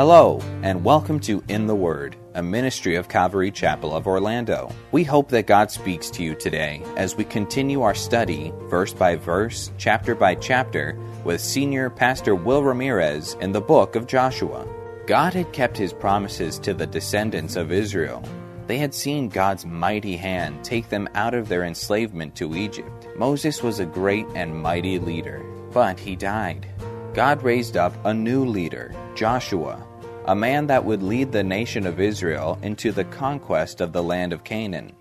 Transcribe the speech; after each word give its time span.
Hello, 0.00 0.40
and 0.62 0.82
welcome 0.82 1.20
to 1.20 1.44
In 1.48 1.66
the 1.66 1.74
Word, 1.74 2.16
a 2.32 2.42
ministry 2.42 2.96
of 2.96 3.10
Calvary 3.10 3.50
Chapel 3.50 3.94
of 3.94 4.06
Orlando. 4.06 4.72
We 4.92 5.04
hope 5.04 5.28
that 5.28 5.46
God 5.46 5.70
speaks 5.70 6.08
to 6.12 6.22
you 6.22 6.34
today 6.34 6.82
as 6.96 7.16
we 7.16 7.24
continue 7.24 7.82
our 7.82 7.94
study, 7.94 8.50
verse 8.70 8.94
by 8.94 9.16
verse, 9.16 9.70
chapter 9.76 10.14
by 10.14 10.36
chapter, 10.36 10.98
with 11.22 11.42
Senior 11.42 11.90
Pastor 11.90 12.34
Will 12.34 12.62
Ramirez 12.62 13.36
in 13.42 13.52
the 13.52 13.60
book 13.60 13.94
of 13.94 14.06
Joshua. 14.06 14.66
God 15.06 15.34
had 15.34 15.52
kept 15.52 15.76
his 15.76 15.92
promises 15.92 16.58
to 16.60 16.72
the 16.72 16.86
descendants 16.86 17.56
of 17.56 17.70
Israel. 17.70 18.24
They 18.68 18.78
had 18.78 18.94
seen 18.94 19.28
God's 19.28 19.66
mighty 19.66 20.16
hand 20.16 20.64
take 20.64 20.88
them 20.88 21.10
out 21.14 21.34
of 21.34 21.46
their 21.46 21.64
enslavement 21.64 22.34
to 22.36 22.56
Egypt. 22.56 23.06
Moses 23.18 23.62
was 23.62 23.80
a 23.80 23.84
great 23.84 24.24
and 24.34 24.62
mighty 24.62 24.98
leader, 24.98 25.44
but 25.74 26.00
he 26.00 26.16
died. 26.16 26.66
God 27.12 27.42
raised 27.42 27.76
up 27.76 27.92
a 28.06 28.14
new 28.14 28.46
leader, 28.46 28.94
Joshua, 29.16 29.84
a 30.30 30.34
man 30.36 30.68
that 30.68 30.84
would 30.84 31.02
lead 31.02 31.32
the 31.32 31.42
nation 31.42 31.84
of 31.84 31.98
Israel 31.98 32.56
into 32.62 32.92
the 32.92 33.02
conquest 33.02 33.80
of 33.80 33.92
the 33.92 34.00
land 34.00 34.32
of 34.32 34.44
Canaan. 34.44 34.92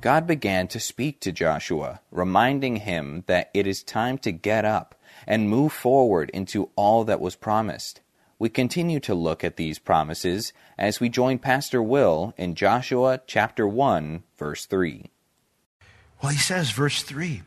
God 0.00 0.28
began 0.28 0.68
to 0.68 0.78
speak 0.78 1.18
to 1.22 1.32
Joshua, 1.32 2.00
reminding 2.12 2.76
him 2.76 3.24
that 3.26 3.50
it 3.52 3.66
is 3.66 3.82
time 3.82 4.16
to 4.18 4.30
get 4.30 4.64
up 4.64 4.94
and 5.26 5.50
move 5.50 5.72
forward 5.72 6.30
into 6.30 6.70
all 6.76 7.02
that 7.02 7.20
was 7.20 7.34
promised. 7.34 8.00
We 8.38 8.48
continue 8.48 9.00
to 9.00 9.12
look 9.12 9.42
at 9.42 9.56
these 9.56 9.80
promises 9.80 10.52
as 10.78 11.00
we 11.00 11.08
join 11.08 11.40
Pastor 11.40 11.82
Will 11.82 12.32
in 12.36 12.54
Joshua 12.54 13.20
chapter 13.26 13.66
1, 13.66 14.22
verse 14.38 14.66
3. 14.66 15.10
Well, 16.22 16.30
he 16.30 16.38
says, 16.38 16.70
verse 16.70 17.02
3 17.02 17.42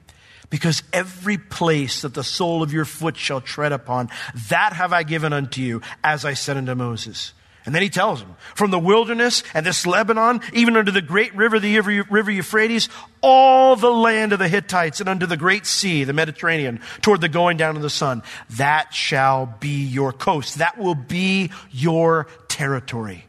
because 0.50 0.84
every 0.92 1.38
place 1.38 2.02
that 2.02 2.14
the 2.14 2.24
sole 2.24 2.64
of 2.64 2.74
your 2.74 2.86
foot 2.86 3.18
shall 3.18 3.42
tread 3.42 3.72
upon, 3.72 4.10
that 4.50 4.74
have 4.74 4.94
I 4.94 5.04
given 5.04 5.34
unto 5.34 5.62
you, 5.62 5.82
as 6.04 6.26
I 6.26 6.34
said 6.34 6.58
unto 6.58 6.76
Moses. 6.76 7.34
And 7.70 7.76
then 7.76 7.84
he 7.84 7.90
tells 7.92 8.20
him, 8.20 8.34
from 8.56 8.72
the 8.72 8.80
wilderness 8.80 9.44
and 9.54 9.64
this 9.64 9.86
Lebanon, 9.86 10.42
even 10.54 10.76
unto 10.76 10.92
the 10.92 11.04
great 11.04 11.36
river, 11.36 11.60
the 11.60 11.80
river 12.10 12.32
Euphrates, 12.32 12.90
all 13.22 13.76
the 13.76 13.92
land 13.92 14.34
of 14.34 14.40
the 14.40 14.48
Hittites 14.48 15.00
and 15.00 15.08
unto 15.08 15.28
the 15.28 15.38
great 15.38 15.68
sea, 15.68 16.04
the 16.04 16.12
Mediterranean, 16.12 16.82
toward 17.02 17.22
the 17.22 17.30
going 17.30 17.58
down 17.58 17.76
of 17.76 17.84
the 17.84 17.90
sun, 17.92 18.24
that 18.58 18.92
shall 18.92 19.46
be 19.60 19.84
your 19.84 20.12
coast. 20.12 20.58
That 20.58 20.80
will 20.80 20.96
be 20.96 21.52
your 21.70 22.26
territory. 22.48 23.28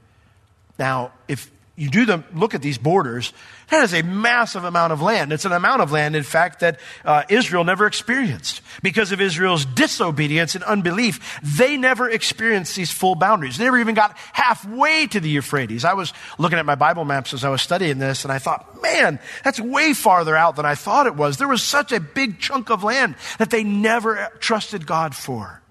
Now, 0.78 1.12
if 1.28 1.50
you 1.80 1.88
do 1.88 2.04
the, 2.04 2.22
look 2.34 2.54
at 2.54 2.60
these 2.60 2.76
borders, 2.76 3.32
that 3.70 3.82
is 3.84 3.94
a 3.94 4.02
massive 4.02 4.64
amount 4.64 4.92
of 4.92 5.00
land. 5.00 5.32
It's 5.32 5.46
an 5.46 5.52
amount 5.52 5.80
of 5.80 5.90
land, 5.90 6.14
in 6.14 6.24
fact, 6.24 6.60
that 6.60 6.78
uh, 7.06 7.22
Israel 7.30 7.64
never 7.64 7.86
experienced. 7.86 8.60
Because 8.82 9.12
of 9.12 9.20
Israel's 9.22 9.64
disobedience 9.64 10.54
and 10.54 10.62
unbelief, 10.64 11.40
they 11.42 11.78
never 11.78 12.10
experienced 12.10 12.76
these 12.76 12.90
full 12.90 13.14
boundaries. 13.14 13.56
They 13.56 13.64
never 13.64 13.78
even 13.78 13.94
got 13.94 14.14
halfway 14.34 15.06
to 15.06 15.20
the 15.20 15.30
Euphrates. 15.30 15.86
I 15.86 15.94
was 15.94 16.12
looking 16.36 16.58
at 16.58 16.66
my 16.66 16.74
Bible 16.74 17.06
maps 17.06 17.32
as 17.32 17.44
I 17.44 17.48
was 17.48 17.62
studying 17.62 17.98
this, 17.98 18.26
and 18.26 18.32
I 18.32 18.38
thought, 18.38 18.82
man, 18.82 19.18
that's 19.42 19.58
way 19.58 19.94
farther 19.94 20.36
out 20.36 20.56
than 20.56 20.66
I 20.66 20.74
thought 20.74 21.06
it 21.06 21.16
was. 21.16 21.38
There 21.38 21.48
was 21.48 21.62
such 21.62 21.92
a 21.92 22.00
big 22.00 22.40
chunk 22.40 22.68
of 22.68 22.84
land 22.84 23.14
that 23.38 23.48
they 23.48 23.64
never 23.64 24.30
trusted 24.38 24.86
God 24.86 25.14
for. 25.14 25.62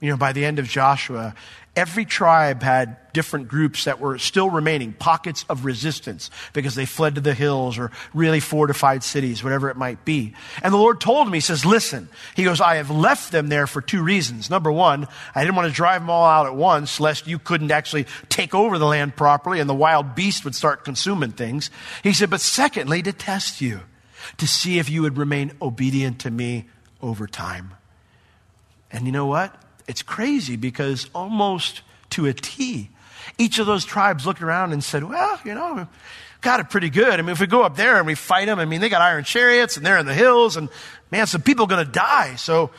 You 0.00 0.10
know, 0.10 0.16
by 0.16 0.32
the 0.32 0.44
end 0.44 0.58
of 0.58 0.66
Joshua, 0.66 1.34
every 1.76 2.06
tribe 2.06 2.62
had 2.62 2.96
different 3.12 3.48
groups 3.48 3.84
that 3.84 4.00
were 4.00 4.18
still 4.18 4.50
remaining, 4.50 4.92
pockets 4.92 5.44
of 5.48 5.64
resistance, 5.64 6.30
because 6.52 6.74
they 6.74 6.86
fled 6.86 7.14
to 7.14 7.20
the 7.20 7.34
hills 7.34 7.78
or 7.78 7.90
really 8.12 8.40
fortified 8.40 9.02
cities, 9.02 9.44
whatever 9.44 9.70
it 9.70 9.76
might 9.76 10.04
be. 10.04 10.34
And 10.62 10.72
the 10.72 10.78
Lord 10.78 11.00
told 11.00 11.30
me, 11.30 11.36
He 11.36 11.40
says, 11.40 11.64
listen, 11.64 12.08
He 12.34 12.44
goes, 12.44 12.60
I 12.60 12.76
have 12.76 12.90
left 12.90 13.32
them 13.32 13.48
there 13.48 13.66
for 13.66 13.80
two 13.80 14.02
reasons. 14.02 14.50
Number 14.50 14.72
one, 14.72 15.06
I 15.34 15.44
didn't 15.44 15.56
want 15.56 15.68
to 15.68 15.74
drive 15.74 16.00
them 16.00 16.10
all 16.10 16.26
out 16.26 16.46
at 16.46 16.56
once, 16.56 16.98
lest 16.98 17.26
you 17.26 17.38
couldn't 17.38 17.70
actually 17.70 18.06
take 18.28 18.54
over 18.54 18.78
the 18.78 18.86
land 18.86 19.16
properly 19.16 19.60
and 19.60 19.68
the 19.68 19.74
wild 19.74 20.14
beast 20.14 20.44
would 20.44 20.54
start 20.54 20.84
consuming 20.84 21.32
things. 21.32 21.70
He 22.02 22.12
said, 22.12 22.30
but 22.30 22.40
secondly, 22.40 23.02
to 23.02 23.12
test 23.12 23.60
you, 23.60 23.80
to 24.38 24.46
see 24.46 24.78
if 24.78 24.90
you 24.90 25.02
would 25.02 25.16
remain 25.16 25.52
obedient 25.62 26.20
to 26.20 26.30
me 26.30 26.66
over 27.00 27.26
time. 27.26 27.74
And 28.90 29.06
you 29.06 29.12
know 29.12 29.26
what? 29.26 29.54
It's 29.88 30.02
crazy 30.02 30.56
because 30.56 31.08
almost 31.14 31.82
to 32.10 32.26
a 32.26 32.32
T, 32.32 32.90
each 33.38 33.58
of 33.58 33.66
those 33.66 33.84
tribes 33.84 34.26
looked 34.26 34.42
around 34.42 34.72
and 34.72 34.82
said, 34.82 35.04
well, 35.04 35.40
you 35.44 35.54
know, 35.54 35.86
got 36.40 36.60
it 36.60 36.70
pretty 36.70 36.90
good. 36.90 37.18
I 37.18 37.22
mean, 37.22 37.30
if 37.30 37.40
we 37.40 37.46
go 37.46 37.62
up 37.62 37.76
there 37.76 37.96
and 37.96 38.06
we 38.06 38.14
fight 38.14 38.46
them, 38.46 38.58
I 38.58 38.64
mean, 38.64 38.80
they 38.80 38.88
got 38.88 39.02
iron 39.02 39.24
chariots 39.24 39.76
and 39.76 39.84
they're 39.84 39.98
in 39.98 40.06
the 40.06 40.14
hills 40.14 40.56
and 40.56 40.68
man, 41.10 41.26
some 41.26 41.42
people 41.42 41.64
are 41.64 41.68
going 41.68 41.84
to 41.84 41.90
die. 41.90 42.36
So 42.36 42.70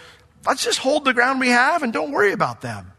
let's 0.45 0.63
just 0.63 0.79
hold 0.79 1.05
the 1.05 1.13
ground 1.13 1.39
we 1.39 1.49
have 1.49 1.83
and 1.83 1.91
don't 1.91 2.11
worry 2.11 2.31
about 2.31 2.61
them. 2.61 2.91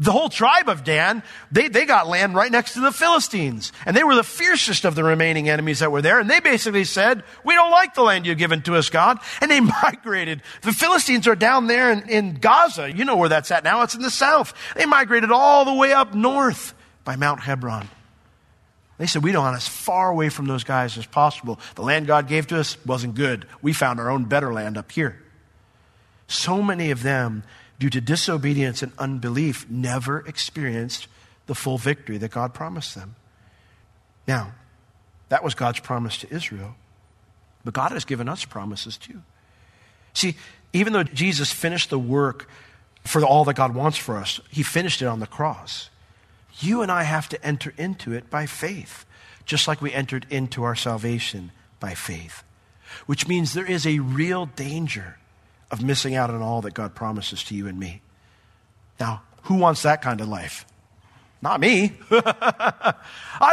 The 0.00 0.12
whole 0.12 0.28
tribe 0.28 0.68
of 0.68 0.84
Dan, 0.84 1.24
they, 1.50 1.66
they 1.66 1.84
got 1.84 2.06
land 2.06 2.36
right 2.36 2.52
next 2.52 2.74
to 2.74 2.80
the 2.80 2.92
Philistines. 2.92 3.72
And 3.84 3.96
they 3.96 4.04
were 4.04 4.14
the 4.14 4.22
fiercest 4.22 4.84
of 4.84 4.94
the 4.94 5.02
remaining 5.02 5.48
enemies 5.48 5.80
that 5.80 5.90
were 5.90 6.02
there. 6.02 6.20
And 6.20 6.30
they 6.30 6.38
basically 6.38 6.84
said, 6.84 7.24
we 7.44 7.54
don't 7.54 7.72
like 7.72 7.94
the 7.94 8.02
land 8.02 8.24
you've 8.24 8.38
given 8.38 8.62
to 8.62 8.76
us, 8.76 8.90
God. 8.90 9.18
And 9.40 9.50
they 9.50 9.60
migrated. 9.60 10.42
The 10.62 10.72
Philistines 10.72 11.26
are 11.26 11.34
down 11.34 11.68
there 11.68 11.90
in, 11.90 12.08
in 12.08 12.34
Gaza. 12.34 12.92
You 12.92 13.04
know 13.04 13.16
where 13.16 13.28
that's 13.28 13.50
at 13.50 13.64
now. 13.64 13.82
It's 13.82 13.94
in 13.94 14.02
the 14.02 14.10
south. 14.10 14.52
They 14.76 14.84
migrated 14.84 15.30
all 15.30 15.64
the 15.64 15.74
way 15.74 15.92
up 15.92 16.14
north 16.14 16.74
by 17.04 17.16
Mount 17.16 17.40
Hebron. 17.40 17.88
They 18.98 19.06
said, 19.06 19.22
we 19.22 19.32
don't 19.32 19.44
want 19.44 19.56
as 19.56 19.66
far 19.66 20.10
away 20.10 20.28
from 20.28 20.46
those 20.46 20.64
guys 20.64 20.98
as 20.98 21.06
possible. 21.06 21.58
The 21.76 21.82
land 21.82 22.06
God 22.06 22.28
gave 22.28 22.48
to 22.48 22.58
us 22.58 22.76
wasn't 22.84 23.14
good. 23.14 23.46
We 23.62 23.72
found 23.72 24.00
our 24.00 24.10
own 24.10 24.24
better 24.24 24.52
land 24.52 24.76
up 24.76 24.92
here. 24.92 25.22
So 26.26 26.62
many 26.62 26.90
of 26.90 27.02
them 27.02 27.44
due 27.78 27.90
to 27.90 28.00
disobedience 28.00 28.82
and 28.82 28.92
unbelief, 28.98 29.68
never 29.70 30.20
experienced 30.26 31.06
the 31.46 31.54
full 31.54 31.78
victory 31.78 32.18
that 32.18 32.30
God 32.30 32.54
promised 32.54 32.94
them. 32.94 33.16
Now, 34.26 34.52
that 35.28 35.44
was 35.44 35.54
God's 35.54 35.80
promise 35.80 36.18
to 36.18 36.34
Israel, 36.34 36.74
but 37.64 37.74
God 37.74 37.92
has 37.92 38.04
given 38.04 38.28
us 38.28 38.44
promises 38.44 38.96
too. 38.96 39.22
See, 40.12 40.36
even 40.72 40.92
though 40.92 41.02
Jesus 41.04 41.52
finished 41.52 41.90
the 41.90 41.98
work 41.98 42.48
for 43.04 43.24
all 43.24 43.44
that 43.44 43.54
God 43.54 43.74
wants 43.74 43.96
for 43.96 44.16
us, 44.16 44.40
He 44.50 44.62
finished 44.62 45.00
it 45.00 45.06
on 45.06 45.20
the 45.20 45.26
cross. 45.26 45.90
You 46.60 46.82
and 46.82 46.90
I 46.90 47.04
have 47.04 47.28
to 47.30 47.44
enter 47.44 47.72
into 47.78 48.12
it 48.12 48.28
by 48.28 48.46
faith, 48.46 49.06
just 49.44 49.68
like 49.68 49.80
we 49.80 49.92
entered 49.92 50.26
into 50.28 50.64
our 50.64 50.74
salvation 50.74 51.52
by 51.80 51.94
faith, 51.94 52.42
which 53.06 53.28
means 53.28 53.54
there 53.54 53.64
is 53.64 53.86
a 53.86 54.00
real 54.00 54.46
danger 54.46 55.18
of 55.70 55.82
missing 55.82 56.14
out 56.14 56.30
on 56.30 56.42
all 56.42 56.62
that 56.62 56.74
God 56.74 56.94
promises 56.94 57.42
to 57.44 57.54
you 57.54 57.66
and 57.66 57.78
me. 57.78 58.02
Now, 58.98 59.22
who 59.42 59.54
wants 59.54 59.82
that 59.82 60.02
kind 60.02 60.20
of 60.20 60.28
life? 60.28 60.64
Not 61.40 61.60
me. 61.60 61.92
I 62.10 62.94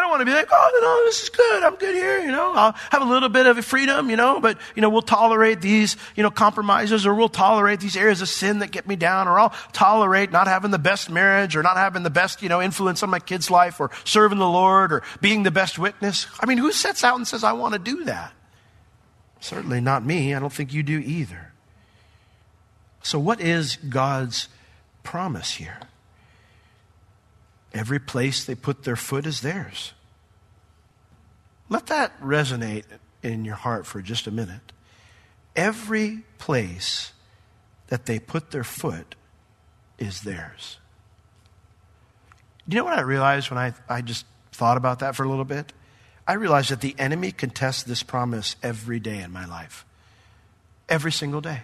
don't 0.02 0.10
want 0.10 0.22
to 0.22 0.26
be 0.26 0.32
like, 0.32 0.48
oh, 0.52 0.80
no, 0.82 1.06
this 1.06 1.22
is 1.22 1.30
good. 1.30 1.62
I'm 1.62 1.76
good 1.76 1.94
here. 1.94 2.20
You 2.20 2.32
know, 2.32 2.52
I'll 2.56 2.72
have 2.90 3.04
a 3.04 3.06
little 3.06 3.30
bit 3.30 3.46
of 3.46 3.64
freedom, 3.64 4.10
you 4.10 4.16
know, 4.16 4.40
but, 4.40 4.58
you 4.76 4.82
know, 4.82 4.90
we'll 4.90 5.04
tolerate 5.04 5.62
these, 5.62 5.96
you 6.16 6.24
know, 6.24 6.32
compromises 6.32 7.06
or 7.06 7.14
we'll 7.14 7.30
tolerate 7.30 7.80
these 7.80 7.96
areas 7.96 8.24
of 8.24 8.30
sin 8.30 8.60
that 8.60 8.72
get 8.72 8.88
me 8.88 8.96
down 8.96 9.28
or 9.28 9.40
I'll 9.40 9.54
tolerate 9.72 10.32
not 10.32 10.48
having 10.48 10.72
the 10.72 10.80
best 10.80 11.12
marriage 11.12 11.56
or 11.56 11.62
not 11.62 11.78
having 11.78 12.02
the 12.02 12.10
best, 12.10 12.42
you 12.42 12.50
know, 12.50 12.60
influence 12.60 13.04
on 13.04 13.12
my 13.12 13.20
kid's 13.20 13.52
life 13.52 13.80
or 13.80 13.92
serving 14.04 14.40
the 14.40 14.50
Lord 14.50 14.92
or 14.92 15.04
being 15.22 15.44
the 15.44 15.52
best 15.52 15.78
witness. 15.78 16.26
I 16.40 16.48
mean, 16.48 16.58
who 16.58 16.72
sets 16.72 17.04
out 17.04 17.18
and 17.18 17.28
says, 17.28 17.44
I 17.44 17.54
want 17.54 17.74
to 17.74 17.80
do 17.80 18.06
that? 18.06 18.34
Certainly 19.42 19.82
not 19.82 20.04
me. 20.04 20.34
I 20.34 20.40
don't 20.40 20.52
think 20.52 20.74
you 20.74 20.82
do 20.82 20.98
either. 20.98 21.52
So, 23.06 23.20
what 23.20 23.40
is 23.40 23.76
God's 23.76 24.50
promise 25.04 25.52
here? 25.52 25.78
Every 27.72 28.00
place 28.00 28.44
they 28.44 28.56
put 28.56 28.84
their 28.84 28.96
foot 28.96 29.28
is 29.28 29.42
theirs. 29.42 29.94
Let 31.70 31.86
that 31.86 32.20
resonate 32.20 32.86
in 33.22 33.46
your 33.46 33.58
heart 33.58 33.86
for 33.86 34.02
just 34.02 34.26
a 34.26 34.32
minute. 34.32 34.72
Every 35.56 36.24
place 36.40 37.14
that 37.90 38.08
they 38.08 38.18
put 38.18 38.50
their 38.50 38.64
foot 38.64 39.14
is 40.00 40.22
theirs. 40.22 40.80
You 42.68 42.78
know 42.78 42.86
what 42.86 42.98
I 42.98 43.02
realized 43.02 43.52
when 43.52 43.60
I, 43.60 43.76
I 43.88 44.02
just 44.02 44.26
thought 44.52 44.78
about 44.78 44.98
that 45.00 45.16
for 45.16 45.24
a 45.24 45.30
little 45.30 45.46
bit? 45.46 45.74
I 46.28 46.34
realized 46.34 46.72
that 46.72 46.82
the 46.82 46.96
enemy 46.98 47.32
contests 47.32 47.84
this 47.84 48.02
promise 48.02 48.56
every 48.64 49.00
day 49.00 49.22
in 49.22 49.32
my 49.32 49.46
life. 49.46 49.86
Every 50.90 51.12
single 51.12 51.42
day. 51.42 51.62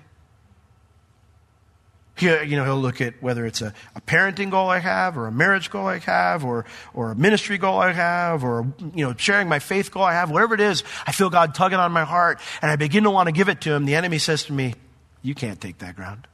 He, 2.15 2.27
you 2.27 2.55
know, 2.57 2.65
he'll 2.65 2.79
look 2.79 3.01
at 3.01 3.21
whether 3.21 3.45
it's 3.45 3.61
a, 3.61 3.73
a, 3.95 4.01
parenting 4.01 4.51
goal 4.51 4.69
I 4.69 4.79
have, 4.79 5.17
or 5.17 5.27
a 5.27 5.31
marriage 5.31 5.71
goal 5.71 5.87
I 5.87 5.99
have, 5.99 6.43
or, 6.43 6.65
or 6.93 7.11
a 7.11 7.15
ministry 7.15 7.57
goal 7.57 7.79
I 7.79 7.93
have, 7.93 8.43
or, 8.43 8.67
you 8.93 9.05
know, 9.05 9.15
sharing 9.17 9.47
my 9.47 9.59
faith 9.59 9.91
goal 9.91 10.03
I 10.03 10.13
have, 10.13 10.29
whatever 10.29 10.53
it 10.53 10.61
is, 10.61 10.83
I 11.07 11.13
feel 11.13 11.29
God 11.29 11.55
tugging 11.55 11.79
on 11.79 11.91
my 11.91 12.03
heart, 12.03 12.39
and 12.61 12.69
I 12.69 12.75
begin 12.75 13.03
to 13.03 13.09
want 13.11 13.27
to 13.27 13.31
give 13.31 13.49
it 13.49 13.61
to 13.61 13.73
him. 13.73 13.85
The 13.85 13.95
enemy 13.95 14.17
says 14.17 14.43
to 14.45 14.53
me, 14.53 14.73
You 15.21 15.33
can't 15.33 15.59
take 15.59 15.79
that 15.79 15.95
ground. 15.95 16.27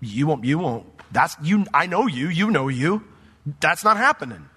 You 0.00 0.26
won't, 0.26 0.44
you 0.44 0.58
won't. 0.58 0.86
That's, 1.12 1.36
you, 1.42 1.64
I 1.72 1.86
know 1.86 2.06
you, 2.06 2.28
you 2.28 2.50
know 2.50 2.68
you. 2.68 3.04
That's 3.60 3.84
not 3.84 3.96
happening. 3.96 4.48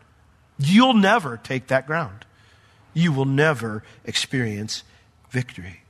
You'll 0.57 0.93
never 0.93 1.37
take 1.37 1.67
that 1.67 1.85
ground. 1.85 2.25
You 2.93 3.11
will 3.11 3.25
never 3.25 3.83
experience 4.05 4.83
victory. 5.29 5.81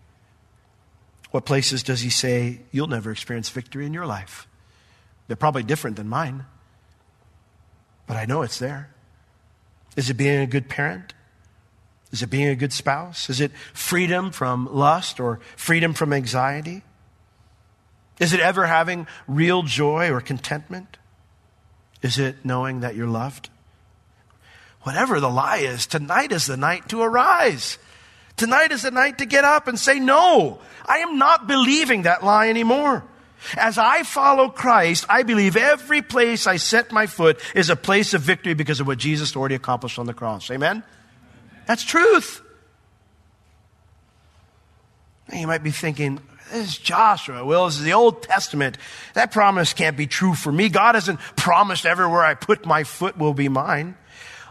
What 1.35 1.43
places 1.43 1.83
does 1.83 1.99
he 1.99 2.09
say 2.09 2.61
you'll 2.71 2.87
never 2.87 3.11
experience 3.11 3.49
victory 3.49 3.85
in 3.85 3.93
your 3.93 4.05
life? 4.05 4.47
They're 5.27 5.35
probably 5.35 5.63
different 5.63 5.97
than 5.97 6.07
mine, 6.07 6.45
but 8.07 8.15
I 8.15 8.23
know 8.23 8.41
it's 8.41 8.57
there. 8.57 8.89
Is 9.97 10.09
it 10.09 10.13
being 10.13 10.39
a 10.39 10.47
good 10.47 10.69
parent? 10.69 11.13
Is 12.13 12.23
it 12.23 12.27
being 12.27 12.47
a 12.47 12.55
good 12.55 12.71
spouse? 12.71 13.29
Is 13.29 13.41
it 13.41 13.51
freedom 13.73 14.31
from 14.31 14.73
lust 14.73 15.19
or 15.19 15.41
freedom 15.57 15.93
from 15.93 16.13
anxiety? 16.13 16.83
Is 18.17 18.31
it 18.31 18.39
ever 18.39 18.65
having 18.65 19.05
real 19.27 19.63
joy 19.63 20.11
or 20.11 20.21
contentment? 20.21 20.95
Is 22.01 22.17
it 22.17 22.45
knowing 22.45 22.79
that 22.79 22.95
you're 22.95 23.07
loved? 23.07 23.49
Whatever 24.83 25.19
the 25.19 25.29
lie 25.29 25.57
is, 25.57 25.85
tonight 25.85 26.31
is 26.31 26.45
the 26.45 26.55
night 26.55 26.87
to 26.87 27.01
arise. 27.01 27.77
Tonight 28.37 28.71
is 28.71 28.81
the 28.81 28.91
night 28.91 29.19
to 29.19 29.25
get 29.25 29.45
up 29.45 29.67
and 29.67 29.79
say, 29.79 29.99
No, 29.99 30.59
I 30.85 30.99
am 30.99 31.17
not 31.17 31.47
believing 31.47 32.03
that 32.03 32.23
lie 32.23 32.49
anymore. 32.49 33.03
As 33.55 33.77
I 33.77 34.03
follow 34.03 34.49
Christ, 34.49 35.05
I 35.07 35.23
believe 35.23 35.55
every 35.55 36.01
place 36.01 36.47
I 36.47 36.57
set 36.57 36.91
my 36.91 37.05
foot 37.05 37.39
is 37.53 37.69
a 37.69 37.75
place 37.75 38.13
of 38.13 38.21
victory 38.21 38.55
because 38.55 38.79
of 38.79 38.87
what 38.87 38.97
Jesus 38.97 39.35
already 39.35 39.55
accomplished 39.55 39.99
on 39.99 40.07
the 40.07 40.13
cross. 40.13 40.49
Amen? 40.49 40.83
That's 41.67 41.83
truth. 41.83 42.41
Now 45.31 45.39
you 45.39 45.47
might 45.47 45.63
be 45.63 45.71
thinking, 45.71 46.19
this 46.51 46.69
is 46.69 46.77
Joshua. 46.77 47.43
Well, 47.45 47.65
this 47.65 47.77
is 47.77 47.83
the 47.83 47.93
Old 47.93 48.23
Testament. 48.23 48.77
That 49.13 49.31
promise 49.31 49.73
can't 49.73 49.97
be 49.97 50.07
true 50.07 50.35
for 50.35 50.51
me. 50.51 50.69
God 50.69 50.95
hasn't 50.95 51.19
promised 51.35 51.85
everywhere 51.85 52.21
I 52.21 52.35
put 52.35 52.65
my 52.65 52.83
foot 52.83 53.17
will 53.17 53.33
be 53.33 53.49
mine. 53.49 53.95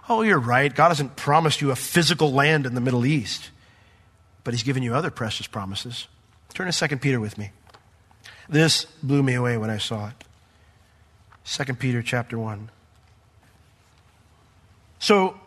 Oh, 0.08 0.22
you're 0.22 0.38
right. 0.38 0.75
God 0.75 0.88
hasn't 0.88 1.16
promised 1.16 1.60
you 1.60 1.70
a 1.70 1.76
physical 1.76 2.32
land 2.32 2.66
in 2.66 2.75
the 2.75 2.81
Middle 2.81 3.06
East, 3.06 3.50
but 4.44 4.55
He's 4.55 4.62
given 4.62 4.82
you 4.82 4.94
other 4.94 5.11
precious 5.11 5.46
promises. 5.46 6.06
Turn 6.52 6.70
to 6.70 6.88
2 6.88 6.99
Peter 6.99 7.19
with 7.19 7.37
me. 7.37 7.50
This 8.49 8.85
blew 9.02 9.23
me 9.23 9.35
away 9.35 9.56
when 9.56 9.70
I 9.70 9.79
saw 9.79 10.08
it. 10.08 10.14
2 11.44 11.75
Peter 11.75 12.02
chapter 12.02 12.38
1. 12.38 12.70
So, 14.99 15.38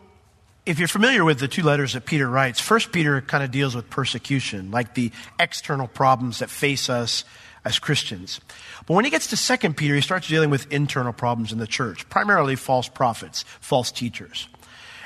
if 0.66 0.78
you're 0.78 0.86
familiar 0.86 1.24
with 1.24 1.40
the 1.40 1.48
two 1.48 1.62
letters 1.62 1.94
that 1.94 2.04
Peter 2.04 2.28
writes, 2.28 2.60
First 2.60 2.92
Peter 2.92 3.20
kind 3.22 3.42
of 3.42 3.50
deals 3.50 3.74
with 3.74 3.88
persecution, 3.88 4.70
like 4.70 4.94
the 4.94 5.10
external 5.38 5.88
problems 5.88 6.40
that 6.40 6.50
face 6.50 6.90
us 6.90 7.24
as 7.64 7.78
Christians. 7.78 8.40
But 8.86 8.94
when 8.94 9.04
he 9.04 9.10
gets 9.10 9.28
to 9.28 9.36
Second 9.36 9.76
Peter, 9.76 9.94
he 9.94 10.00
starts 10.00 10.28
dealing 10.28 10.50
with 10.50 10.70
internal 10.70 11.12
problems 11.12 11.52
in 11.52 11.58
the 11.58 11.66
church, 11.66 12.08
primarily 12.08 12.54
false 12.54 12.88
prophets, 12.88 13.44
false 13.60 13.90
teachers, 13.90 14.48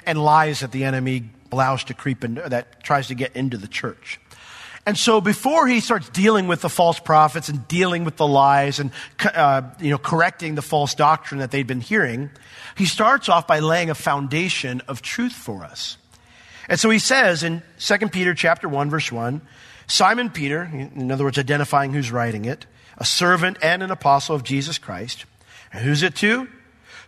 and 0.07 0.23
lies 0.23 0.61
that 0.61 0.73
the 0.73 0.85
enemy 0.85 1.25
allows 1.51 1.85
to 1.85 1.95
creep 1.95 2.25
in, 2.25 2.35
that 2.35 2.83
tries 2.83 3.09
to 3.09 3.15
get 3.15 3.37
into 3.37 3.57
the 3.57 3.69
church. 3.69 4.19
And 4.85 4.99
so 4.99 5.21
before 5.21 5.69
he 5.69 5.81
starts 5.81 6.09
dealing 6.09 6.49
with 6.49 6.61
the 6.61 6.69
false 6.69 6.99
prophets 6.99 7.49
and 7.49 7.69
dealing 7.69 8.05
with 8.05 8.17
the 8.17 8.27
lies 8.27 8.81
and 8.81 8.91
uh, 9.25 9.63
you 9.79 9.91
know 9.91 9.99
correcting 9.99 10.57
the 10.57 10.63
false 10.63 10.95
doctrine 10.95 11.39
that 11.39 11.53
they'd 11.53 11.67
been 11.67 11.81
hearing, 11.81 12.31
he 12.77 12.85
starts 12.85 13.29
off 13.29 13.47
by 13.47 13.61
laying 13.61 13.91
a 13.91 13.95
foundation 13.95 14.81
of 14.89 15.01
truth 15.01 15.33
for 15.33 15.63
us. 15.63 15.99
And 16.69 16.81
so 16.81 16.91
he 16.91 16.99
says 16.99 17.45
in 17.45 17.63
2 17.79 18.09
Peter 18.09 18.35
chapter 18.35 18.69
1 18.69 18.91
verse 18.91 19.13
1, 19.13 19.41
Simon 19.87 20.31
Peter, 20.31 20.63
in 20.73 21.13
other 21.13 21.25
words, 21.25 21.39
identifying 21.39 21.93
who's 21.93 22.11
writing 22.11 22.45
it, 22.45 22.67
a 22.99 23.05
servant 23.05 23.59
and 23.63 23.83
an 23.83 23.91
apostle 23.91 24.35
of 24.35 24.43
Jesus 24.43 24.79
Christ. 24.79 25.27
And 25.73 25.85
who's 25.85 26.03
it 26.03 26.17
to? 26.17 26.49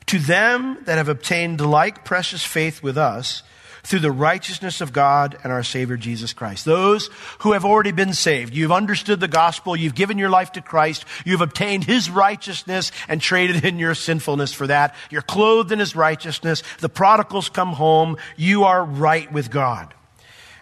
To 0.07 0.19
them 0.19 0.79
that 0.85 0.99
have 0.99 1.09
obtained 1.09 1.59
the 1.59 1.67
like 1.67 2.05
precious 2.05 2.45
faith 2.45 2.83
with 2.83 2.99
us 2.99 3.43
through 3.85 4.01
the 4.01 4.11
righteousness 4.11 4.81
of 4.81 4.93
God 4.93 5.37
and 5.45 5.53
our 5.53 5.63
Savior 5.63 5.97
Jesus 5.97 6.33
Christ. 6.33 6.65
Those 6.65 7.11
who 7.41 7.53
have 7.53 7.65
already 7.65 7.93
been 7.93 8.15
saved. 8.15 8.55
You've 8.55 8.73
understood 8.73 9.21
the 9.21 9.29
gospel. 9.29 9.77
You've 9.77 9.95
given 9.95 10.19
your 10.19 10.31
life 10.31 10.53
to 10.53 10.63
Christ. 10.63 11.05
You've 11.25 11.43
obtained 11.43 11.85
His 11.85 12.11
righteousness 12.11 12.91
and 13.09 13.21
traded 13.21 13.65
in 13.65 13.79
your 13.79 13.95
sinfulness 13.95 14.53
for 14.53 14.67
that. 14.67 14.95
You're 15.11 15.23
clothed 15.23 15.71
in 15.71 15.79
His 15.79 15.95
righteousness. 15.95 16.63
The 16.81 16.89
prodigals 16.89 17.51
come 17.51 17.75
home. 17.75 18.17
You 18.37 18.65
are 18.65 18.83
right 18.83 19.31
with 19.31 19.51
God. 19.51 19.93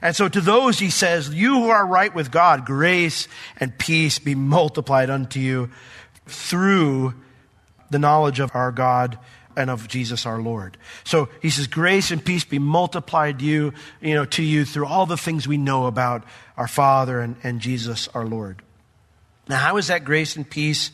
And 0.02 0.16
so 0.16 0.28
to 0.28 0.40
those 0.40 0.80
he 0.80 0.90
says, 0.90 1.32
You 1.32 1.54
who 1.54 1.68
are 1.70 1.86
right 1.86 2.12
with 2.12 2.32
God, 2.32 2.66
grace 2.66 3.28
and 3.58 3.78
peace 3.78 4.18
be 4.18 4.34
multiplied 4.34 5.10
unto 5.10 5.38
you 5.38 5.70
through 6.26 7.14
the 7.92 7.98
knowledge 7.98 8.40
of 8.40 8.50
our 8.54 8.72
God 8.72 9.18
and 9.56 9.70
of 9.70 9.86
Jesus 9.86 10.26
our 10.26 10.40
Lord. 10.40 10.76
So 11.04 11.28
he 11.40 11.50
says, 11.50 11.66
Grace 11.66 12.10
and 12.10 12.24
peace 12.24 12.44
be 12.44 12.58
multiplied 12.58 13.42
you, 13.42 13.74
you 14.00 14.14
know, 14.14 14.24
to 14.26 14.42
you 14.42 14.64
through 14.64 14.86
all 14.86 15.06
the 15.06 15.16
things 15.16 15.46
we 15.46 15.58
know 15.58 15.86
about 15.86 16.24
our 16.56 16.68
Father 16.68 17.20
and, 17.20 17.36
and 17.42 17.60
Jesus 17.60 18.08
our 18.08 18.26
Lord. 18.26 18.62
Now, 19.48 19.58
how 19.58 19.76
is 19.76 19.88
that 19.88 20.04
grace 20.04 20.36
and 20.36 20.48
peace? 20.48 20.90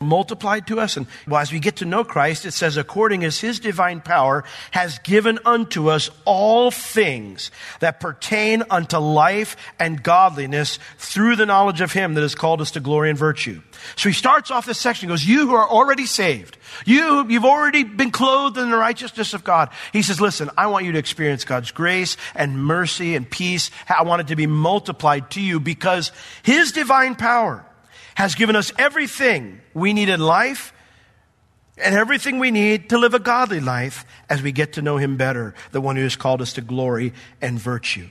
Multiplied 0.00 0.66
to 0.66 0.80
us. 0.80 0.96
And 0.96 1.06
well, 1.28 1.40
as 1.40 1.52
we 1.52 1.60
get 1.60 1.76
to 1.76 1.84
know 1.84 2.04
Christ, 2.04 2.46
it 2.46 2.52
says, 2.52 2.78
according 2.78 3.22
as 3.22 3.38
his 3.38 3.60
divine 3.60 4.00
power 4.00 4.44
has 4.70 4.98
given 5.00 5.38
unto 5.44 5.90
us 5.90 6.08
all 6.24 6.70
things 6.70 7.50
that 7.80 8.00
pertain 8.00 8.62
unto 8.70 8.96
life 8.96 9.56
and 9.78 10.02
godliness 10.02 10.78
through 10.96 11.36
the 11.36 11.44
knowledge 11.44 11.82
of 11.82 11.92
him 11.92 12.14
that 12.14 12.22
has 12.22 12.34
called 12.34 12.62
us 12.62 12.70
to 12.70 12.80
glory 12.80 13.10
and 13.10 13.18
virtue. 13.18 13.60
So 13.96 14.08
he 14.08 14.14
starts 14.14 14.50
off 14.50 14.64
this 14.64 14.78
section, 14.78 15.08
he 15.08 15.12
goes, 15.12 15.24
you 15.24 15.46
who 15.46 15.54
are 15.54 15.68
already 15.68 16.06
saved, 16.06 16.56
you, 16.86 17.26
you've 17.28 17.44
already 17.44 17.84
been 17.84 18.10
clothed 18.10 18.56
in 18.56 18.70
the 18.70 18.76
righteousness 18.78 19.34
of 19.34 19.44
God. 19.44 19.68
He 19.92 20.00
says, 20.00 20.18
listen, 20.18 20.48
I 20.56 20.68
want 20.68 20.86
you 20.86 20.92
to 20.92 20.98
experience 20.98 21.44
God's 21.44 21.72
grace 21.72 22.16
and 22.34 22.64
mercy 22.64 23.16
and 23.16 23.28
peace. 23.28 23.70
I 23.86 24.04
want 24.04 24.22
it 24.22 24.28
to 24.28 24.36
be 24.36 24.46
multiplied 24.46 25.30
to 25.32 25.42
you 25.42 25.60
because 25.60 26.10
his 26.42 26.72
divine 26.72 27.16
power 27.16 27.66
has 28.14 28.34
given 28.34 28.56
us 28.56 28.72
everything 28.78 29.60
we 29.74 29.92
need 29.92 30.08
in 30.08 30.20
life 30.20 30.72
and 31.82 31.94
everything 31.94 32.38
we 32.38 32.50
need 32.50 32.90
to 32.90 32.98
live 32.98 33.14
a 33.14 33.18
godly 33.18 33.60
life 33.60 34.04
as 34.28 34.42
we 34.42 34.52
get 34.52 34.74
to 34.74 34.82
know 34.82 34.96
Him 34.96 35.16
better, 35.16 35.54
the 35.72 35.80
one 35.80 35.96
who 35.96 36.02
has 36.02 36.16
called 36.16 36.42
us 36.42 36.54
to 36.54 36.60
glory 36.60 37.12
and 37.40 37.58
virtue. 37.58 38.08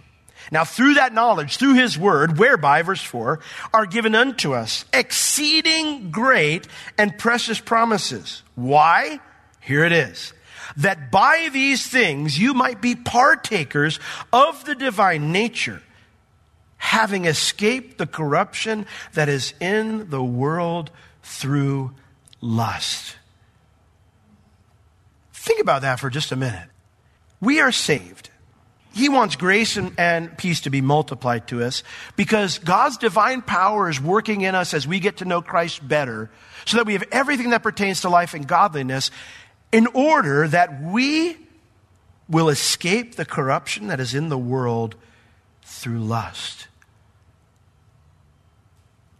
Now, 0.51 0.65
through 0.65 0.95
that 0.95 1.13
knowledge, 1.13 1.57
through 1.57 1.75
His 1.75 1.97
word, 1.97 2.37
whereby, 2.37 2.81
verse 2.81 3.03
4, 3.03 3.39
are 3.73 3.85
given 3.85 4.15
unto 4.15 4.53
us 4.53 4.85
exceeding 4.93 6.11
great 6.11 6.67
and 6.97 7.17
precious 7.17 7.59
promises. 7.59 8.41
Why? 8.55 9.19
Here 9.61 9.83
it 9.83 9.91
is. 9.91 10.33
That 10.77 11.11
by 11.11 11.49
these 11.51 11.85
things 11.85 12.39
you 12.39 12.53
might 12.53 12.81
be 12.81 12.95
partakers 12.95 13.99
of 14.33 14.65
the 14.65 14.75
divine 14.75 15.31
nature 15.31 15.81
having 16.79 17.25
escaped 17.25 17.97
the 17.99 18.07
corruption 18.07 18.85
that 19.13 19.29
is 19.29 19.53
in 19.59 20.09
the 20.09 20.23
world 20.23 20.89
through 21.21 21.91
lust. 22.41 23.15
Think 25.33 25.61
about 25.61 25.83
that 25.83 25.99
for 25.99 26.09
just 26.09 26.31
a 26.31 26.35
minute. 26.35 26.67
We 27.39 27.59
are 27.59 27.71
saved. 27.71 28.29
He 28.93 29.07
wants 29.07 29.35
grace 29.35 29.77
and, 29.77 29.93
and, 29.99 30.35
peace 30.37 30.61
to 30.61 30.69
be 30.69 30.81
multiplied 30.81 31.47
to 31.49 31.63
us 31.63 31.83
because 32.15 32.57
God's 32.57 32.97
divine 32.97 33.41
power 33.41 33.89
is 33.89 34.01
working 34.01 34.41
in 34.41 34.55
us 34.55 34.73
as 34.73 34.87
we 34.87 34.99
get 34.99 35.17
to 35.17 35.25
know 35.25 35.41
Christ 35.41 35.87
better 35.87 36.31
so 36.65 36.77
that 36.77 36.87
we 36.87 36.93
have 36.93 37.03
everything 37.11 37.51
that 37.51 37.61
pertains 37.61 38.01
to 38.01 38.09
life 38.09 38.33
and 38.33 38.47
godliness 38.47 39.11
in 39.71 39.85
order 39.87 40.47
that 40.47 40.81
we 40.81 41.37
will 42.27 42.49
escape 42.49 43.15
the 43.15 43.25
corruption 43.25 43.87
that 43.87 43.99
is 43.99 44.15
in 44.15 44.29
the 44.29 44.37
world 44.37 44.95
through 45.61 45.99
lust. 45.99 46.68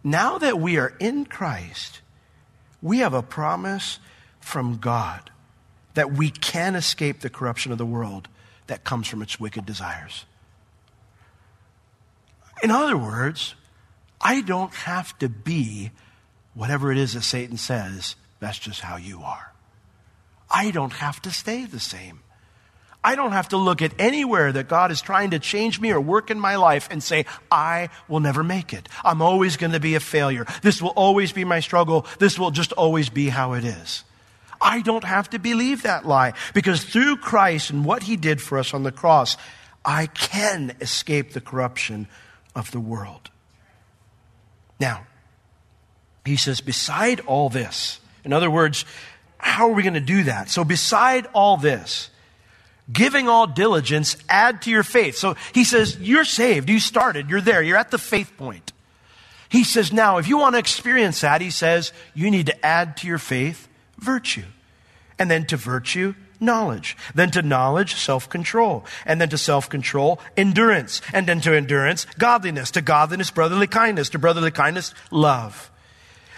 Now 0.02 0.38
that 0.38 0.58
we 0.58 0.78
are 0.78 0.94
in 0.98 1.24
Christ, 1.26 2.00
we 2.80 2.98
have 2.98 3.14
a 3.14 3.22
promise 3.22 3.98
from 4.40 4.78
God 4.78 5.30
that 5.94 6.12
we 6.12 6.30
can 6.30 6.74
escape 6.74 7.20
the 7.20 7.30
corruption 7.30 7.72
of 7.72 7.78
the 7.78 7.86
world 7.86 8.28
that 8.68 8.84
comes 8.84 9.06
from 9.06 9.22
its 9.22 9.38
wicked 9.38 9.66
desires. 9.66 10.24
In 12.62 12.70
other 12.70 12.96
words, 12.96 13.54
I 14.20 14.40
don't 14.40 14.72
have 14.72 15.18
to 15.18 15.28
be 15.28 15.90
whatever 16.54 16.92
it 16.92 16.98
is 16.98 17.14
that 17.14 17.22
Satan 17.22 17.56
says, 17.56 18.16
that's 18.38 18.58
just 18.58 18.80
how 18.80 18.96
you 18.96 19.22
are. 19.22 19.52
I 20.50 20.70
don't 20.70 20.94
have 20.94 21.20
to 21.22 21.30
stay 21.30 21.64
the 21.64 21.80
same. 21.80 22.20
I 23.02 23.14
don't 23.14 23.32
have 23.32 23.48
to 23.48 23.56
look 23.56 23.80
at 23.80 23.98
anywhere 23.98 24.52
that 24.52 24.68
God 24.68 24.90
is 24.90 25.00
trying 25.00 25.30
to 25.30 25.38
change 25.38 25.80
me 25.80 25.90
or 25.90 26.00
work 26.00 26.30
in 26.30 26.38
my 26.38 26.56
life 26.56 26.86
and 26.90 27.02
say, 27.02 27.24
I 27.50 27.88
will 28.08 28.20
never 28.20 28.44
make 28.44 28.74
it. 28.74 28.88
I'm 29.02 29.22
always 29.22 29.56
going 29.56 29.72
to 29.72 29.80
be 29.80 29.94
a 29.94 30.00
failure. 30.00 30.46
This 30.62 30.82
will 30.82 30.90
always 30.90 31.32
be 31.32 31.44
my 31.44 31.60
struggle. 31.60 32.06
This 32.18 32.38
will 32.38 32.50
just 32.50 32.72
always 32.72 33.08
be 33.08 33.30
how 33.30 33.54
it 33.54 33.64
is. 33.64 34.04
I 34.60 34.82
don't 34.82 35.04
have 35.04 35.30
to 35.30 35.38
believe 35.38 35.82
that 35.82 36.06
lie 36.06 36.34
because 36.52 36.84
through 36.84 37.16
Christ 37.16 37.70
and 37.70 37.86
what 37.86 38.02
he 38.02 38.16
did 38.16 38.42
for 38.42 38.58
us 38.58 38.74
on 38.74 38.82
the 38.82 38.92
cross, 38.92 39.38
I 39.82 40.06
can 40.06 40.76
escape 40.82 41.32
the 41.32 41.40
corruption 41.40 42.06
of 42.54 42.70
the 42.70 42.80
world. 42.80 43.30
Now, 44.78 45.06
he 46.26 46.36
says, 46.36 46.60
beside 46.60 47.20
all 47.20 47.48
this, 47.48 47.98
in 48.24 48.34
other 48.34 48.50
words, 48.50 48.84
how 49.38 49.70
are 49.70 49.72
we 49.72 49.82
going 49.82 49.94
to 49.94 50.00
do 50.00 50.24
that? 50.24 50.50
So, 50.50 50.64
beside 50.64 51.26
all 51.32 51.56
this, 51.56 52.10
giving 52.92 53.28
all 53.28 53.46
diligence, 53.46 54.16
add 54.28 54.62
to 54.62 54.70
your 54.70 54.82
faith. 54.82 55.16
So 55.16 55.36
he 55.52 55.64
says, 55.64 55.98
You're 56.00 56.24
saved. 56.24 56.68
You 56.68 56.80
started. 56.80 57.30
You're 57.30 57.40
there. 57.40 57.62
You're 57.62 57.76
at 57.76 57.90
the 57.90 57.98
faith 57.98 58.32
point. 58.36 58.72
He 59.50 59.64
says, 59.64 59.92
Now, 59.92 60.18
if 60.18 60.28
you 60.28 60.38
want 60.38 60.54
to 60.54 60.58
experience 60.60 61.20
that, 61.20 61.40
he 61.40 61.50
says, 61.50 61.92
you 62.14 62.30
need 62.30 62.46
to 62.46 62.66
add 62.66 62.96
to 62.98 63.06
your 63.06 63.18
faith 63.18 63.68
virtue. 63.98 64.44
And 65.18 65.30
then 65.30 65.44
to 65.46 65.56
virtue, 65.56 66.14
knowledge. 66.38 66.96
Then 67.14 67.30
to 67.32 67.42
knowledge, 67.42 67.96
self 67.96 68.28
control. 68.28 68.86
And 69.04 69.20
then 69.20 69.28
to 69.30 69.38
self 69.38 69.68
control, 69.68 70.20
endurance. 70.36 71.02
And 71.12 71.26
then 71.26 71.40
to 71.42 71.54
endurance, 71.54 72.06
godliness. 72.16 72.70
To 72.72 72.80
godliness, 72.80 73.30
brotherly 73.30 73.66
kindness. 73.66 74.08
To 74.10 74.18
brotherly 74.18 74.52
kindness, 74.52 74.94
love. 75.10 75.70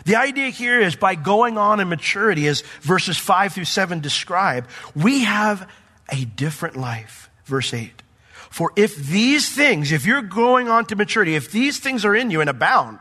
The 0.04 0.16
idea 0.16 0.48
here 0.48 0.80
is 0.80 0.96
by 0.96 1.14
going 1.14 1.58
on 1.58 1.78
in 1.78 1.88
maturity, 1.88 2.48
as 2.48 2.62
verses 2.80 3.16
5 3.18 3.52
through 3.52 3.66
7 3.66 4.00
describe, 4.00 4.66
we 4.96 5.22
have 5.22 5.70
a 6.12 6.24
different 6.24 6.76
life. 6.76 7.30
Verse 7.44 7.74
8. 7.74 8.02
For 8.50 8.72
if 8.76 8.94
these 8.96 9.48
things, 9.52 9.90
if 9.90 10.06
you're 10.06 10.22
going 10.22 10.68
on 10.68 10.84
to 10.86 10.96
maturity, 10.96 11.34
if 11.34 11.50
these 11.50 11.78
things 11.78 12.04
are 12.04 12.14
in 12.14 12.30
you 12.30 12.40
and 12.40 12.50
abound, 12.50 12.98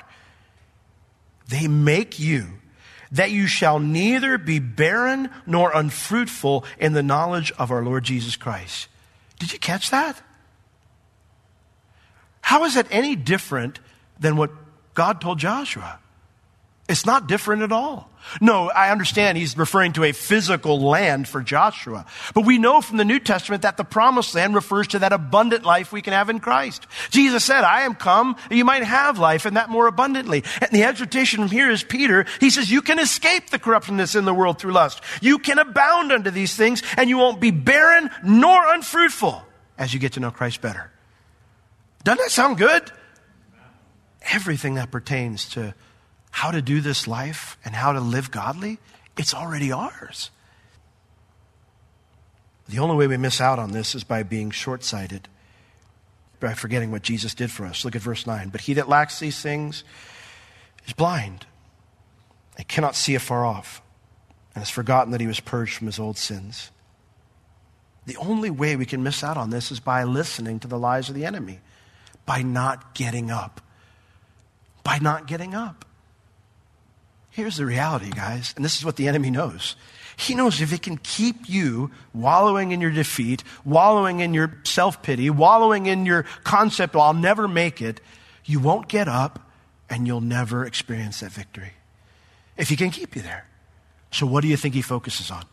they 1.49 1.67
make 1.67 2.19
you 2.19 2.47
that 3.11 3.31
you 3.31 3.45
shall 3.45 3.77
neither 3.77 4.37
be 4.37 4.59
barren 4.59 5.29
nor 5.45 5.71
unfruitful 5.75 6.63
in 6.79 6.93
the 6.93 7.03
knowledge 7.03 7.51
of 7.59 7.69
our 7.69 7.83
Lord 7.83 8.05
Jesus 8.05 8.37
Christ. 8.37 8.87
Did 9.37 9.51
you 9.51 9.59
catch 9.59 9.89
that? 9.89 10.21
How 12.39 12.63
is 12.63 12.75
that 12.75 12.87
any 12.89 13.17
different 13.17 13.79
than 14.19 14.37
what 14.37 14.51
God 14.93 15.19
told 15.19 15.39
Joshua? 15.39 15.99
It's 16.91 17.05
not 17.05 17.27
different 17.27 17.61
at 17.61 17.71
all. 17.71 18.09
No, 18.39 18.69
I 18.69 18.91
understand 18.91 19.37
he's 19.37 19.57
referring 19.57 19.93
to 19.93 20.03
a 20.03 20.11
physical 20.11 20.79
land 20.79 21.27
for 21.27 21.41
Joshua. 21.41 22.05
But 22.33 22.45
we 22.45 22.57
know 22.57 22.81
from 22.81 22.97
the 22.97 23.05
New 23.05 23.19
Testament 23.19 23.63
that 23.63 23.77
the 23.77 23.83
promised 23.83 24.35
land 24.35 24.53
refers 24.53 24.87
to 24.89 24.99
that 24.99 25.13
abundant 25.13 25.63
life 25.63 25.91
we 25.91 26.01
can 26.01 26.13
have 26.13 26.29
in 26.29 26.39
Christ. 26.39 26.85
Jesus 27.09 27.43
said, 27.43 27.63
I 27.63 27.81
am 27.81 27.95
come 27.95 28.35
you 28.51 28.65
might 28.65 28.83
have 28.83 29.17
life 29.17 29.45
and 29.45 29.57
that 29.57 29.69
more 29.69 29.87
abundantly. 29.87 30.43
And 30.59 30.69
the 30.71 30.83
exhortation 30.83 31.39
from 31.39 31.49
here 31.49 31.69
is 31.69 31.83
Peter. 31.83 32.25
He 32.39 32.49
says, 32.49 32.69
you 32.69 32.81
can 32.81 32.99
escape 32.99 33.49
the 33.49 33.59
corruption 33.59 33.97
that's 33.97 34.15
in 34.15 34.25
the 34.25 34.33
world 34.33 34.59
through 34.59 34.73
lust. 34.73 35.01
You 35.21 35.39
can 35.39 35.57
abound 35.57 36.11
unto 36.11 36.29
these 36.29 36.55
things 36.55 36.83
and 36.97 37.09
you 37.09 37.17
won't 37.17 37.39
be 37.39 37.51
barren 37.51 38.09
nor 38.23 38.73
unfruitful 38.73 39.41
as 39.77 39.93
you 39.93 39.99
get 39.99 40.13
to 40.13 40.19
know 40.19 40.31
Christ 40.31 40.61
better. 40.61 40.91
Doesn't 42.03 42.19
that 42.19 42.31
sound 42.31 42.57
good? 42.57 42.91
Everything 44.31 44.75
that 44.75 44.91
pertains 44.91 45.49
to 45.49 45.73
how 46.31 46.51
to 46.51 46.61
do 46.61 46.81
this 46.81 47.07
life 47.07 47.57
and 47.63 47.75
how 47.75 47.91
to 47.91 47.99
live 47.99 48.31
godly, 48.31 48.79
it's 49.17 49.33
already 49.33 49.71
ours. 49.71 50.31
The 52.67 52.79
only 52.79 52.95
way 52.95 53.07
we 53.07 53.17
miss 53.17 53.41
out 53.41 53.59
on 53.59 53.71
this 53.71 53.95
is 53.95 54.03
by 54.03 54.23
being 54.23 54.49
short 54.49 54.83
sighted, 54.83 55.27
by 56.39 56.53
forgetting 56.53 56.89
what 56.89 57.01
Jesus 57.01 57.33
did 57.33 57.51
for 57.51 57.65
us. 57.65 57.83
Look 57.83 57.95
at 57.95 58.01
verse 58.01 58.25
9. 58.25 58.49
But 58.49 58.61
he 58.61 58.73
that 58.75 58.87
lacks 58.87 59.19
these 59.19 59.41
things 59.41 59.83
is 60.87 60.93
blind 60.93 61.45
and 62.57 62.67
cannot 62.67 62.95
see 62.95 63.13
afar 63.15 63.45
off, 63.45 63.81
and 64.55 64.61
has 64.61 64.69
forgotten 64.69 65.11
that 65.11 65.21
he 65.21 65.27
was 65.27 65.39
purged 65.39 65.77
from 65.77 65.87
his 65.87 65.99
old 65.99 66.17
sins. 66.17 66.71
The 68.05 68.17
only 68.17 68.49
way 68.49 68.75
we 68.75 68.85
can 68.85 69.03
miss 69.03 69.23
out 69.23 69.37
on 69.37 69.49
this 69.49 69.71
is 69.71 69.79
by 69.79 70.03
listening 70.03 70.59
to 70.61 70.67
the 70.67 70.79
lies 70.79 71.09
of 71.09 71.15
the 71.15 71.25
enemy, 71.25 71.59
by 72.25 72.41
not 72.41 72.95
getting 72.95 73.31
up. 73.31 73.61
By 74.83 74.97
not 74.99 75.27
getting 75.27 75.53
up. 75.53 75.85
Here's 77.31 77.57
the 77.57 77.65
reality, 77.65 78.09
guys, 78.09 78.53
and 78.55 78.63
this 78.63 78.77
is 78.77 78.85
what 78.85 78.97
the 78.97 79.07
enemy 79.07 79.31
knows. 79.31 79.77
He 80.17 80.35
knows 80.35 80.61
if 80.61 80.73
it 80.73 80.81
can 80.81 80.97
keep 80.97 81.49
you 81.49 81.89
wallowing 82.13 82.71
in 82.71 82.81
your 82.81 82.91
defeat, 82.91 83.43
wallowing 83.63 84.19
in 84.19 84.33
your 84.33 84.59
self 84.63 85.01
pity, 85.01 85.29
wallowing 85.29 85.85
in 85.85 86.05
your 86.05 86.23
concept, 86.43 86.93
well, 86.93 87.05
I'll 87.05 87.13
never 87.13 87.47
make 87.47 87.81
it, 87.81 88.01
you 88.45 88.59
won't 88.59 88.87
get 88.89 89.07
up 89.07 89.49
and 89.89 90.05
you'll 90.05 90.21
never 90.21 90.65
experience 90.65 91.21
that 91.21 91.31
victory. 91.31 91.73
If 92.57 92.69
he 92.69 92.75
can 92.75 92.91
keep 92.91 93.15
you 93.15 93.21
there. 93.21 93.47
So, 94.11 94.25
what 94.25 94.41
do 94.41 94.49
you 94.49 94.57
think 94.57 94.75
he 94.75 94.81
focuses 94.81 95.31
on? 95.31 95.45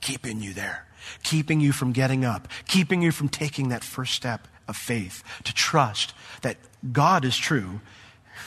Keeping 0.00 0.40
you 0.40 0.54
there, 0.54 0.86
keeping 1.22 1.60
you 1.60 1.72
from 1.72 1.92
getting 1.92 2.24
up, 2.24 2.48
keeping 2.66 3.02
you 3.02 3.12
from 3.12 3.28
taking 3.28 3.68
that 3.68 3.84
first 3.84 4.14
step 4.14 4.48
of 4.66 4.76
faith 4.76 5.22
to 5.44 5.52
trust 5.52 6.14
that 6.40 6.56
God 6.90 7.24
is 7.24 7.36
true 7.36 7.80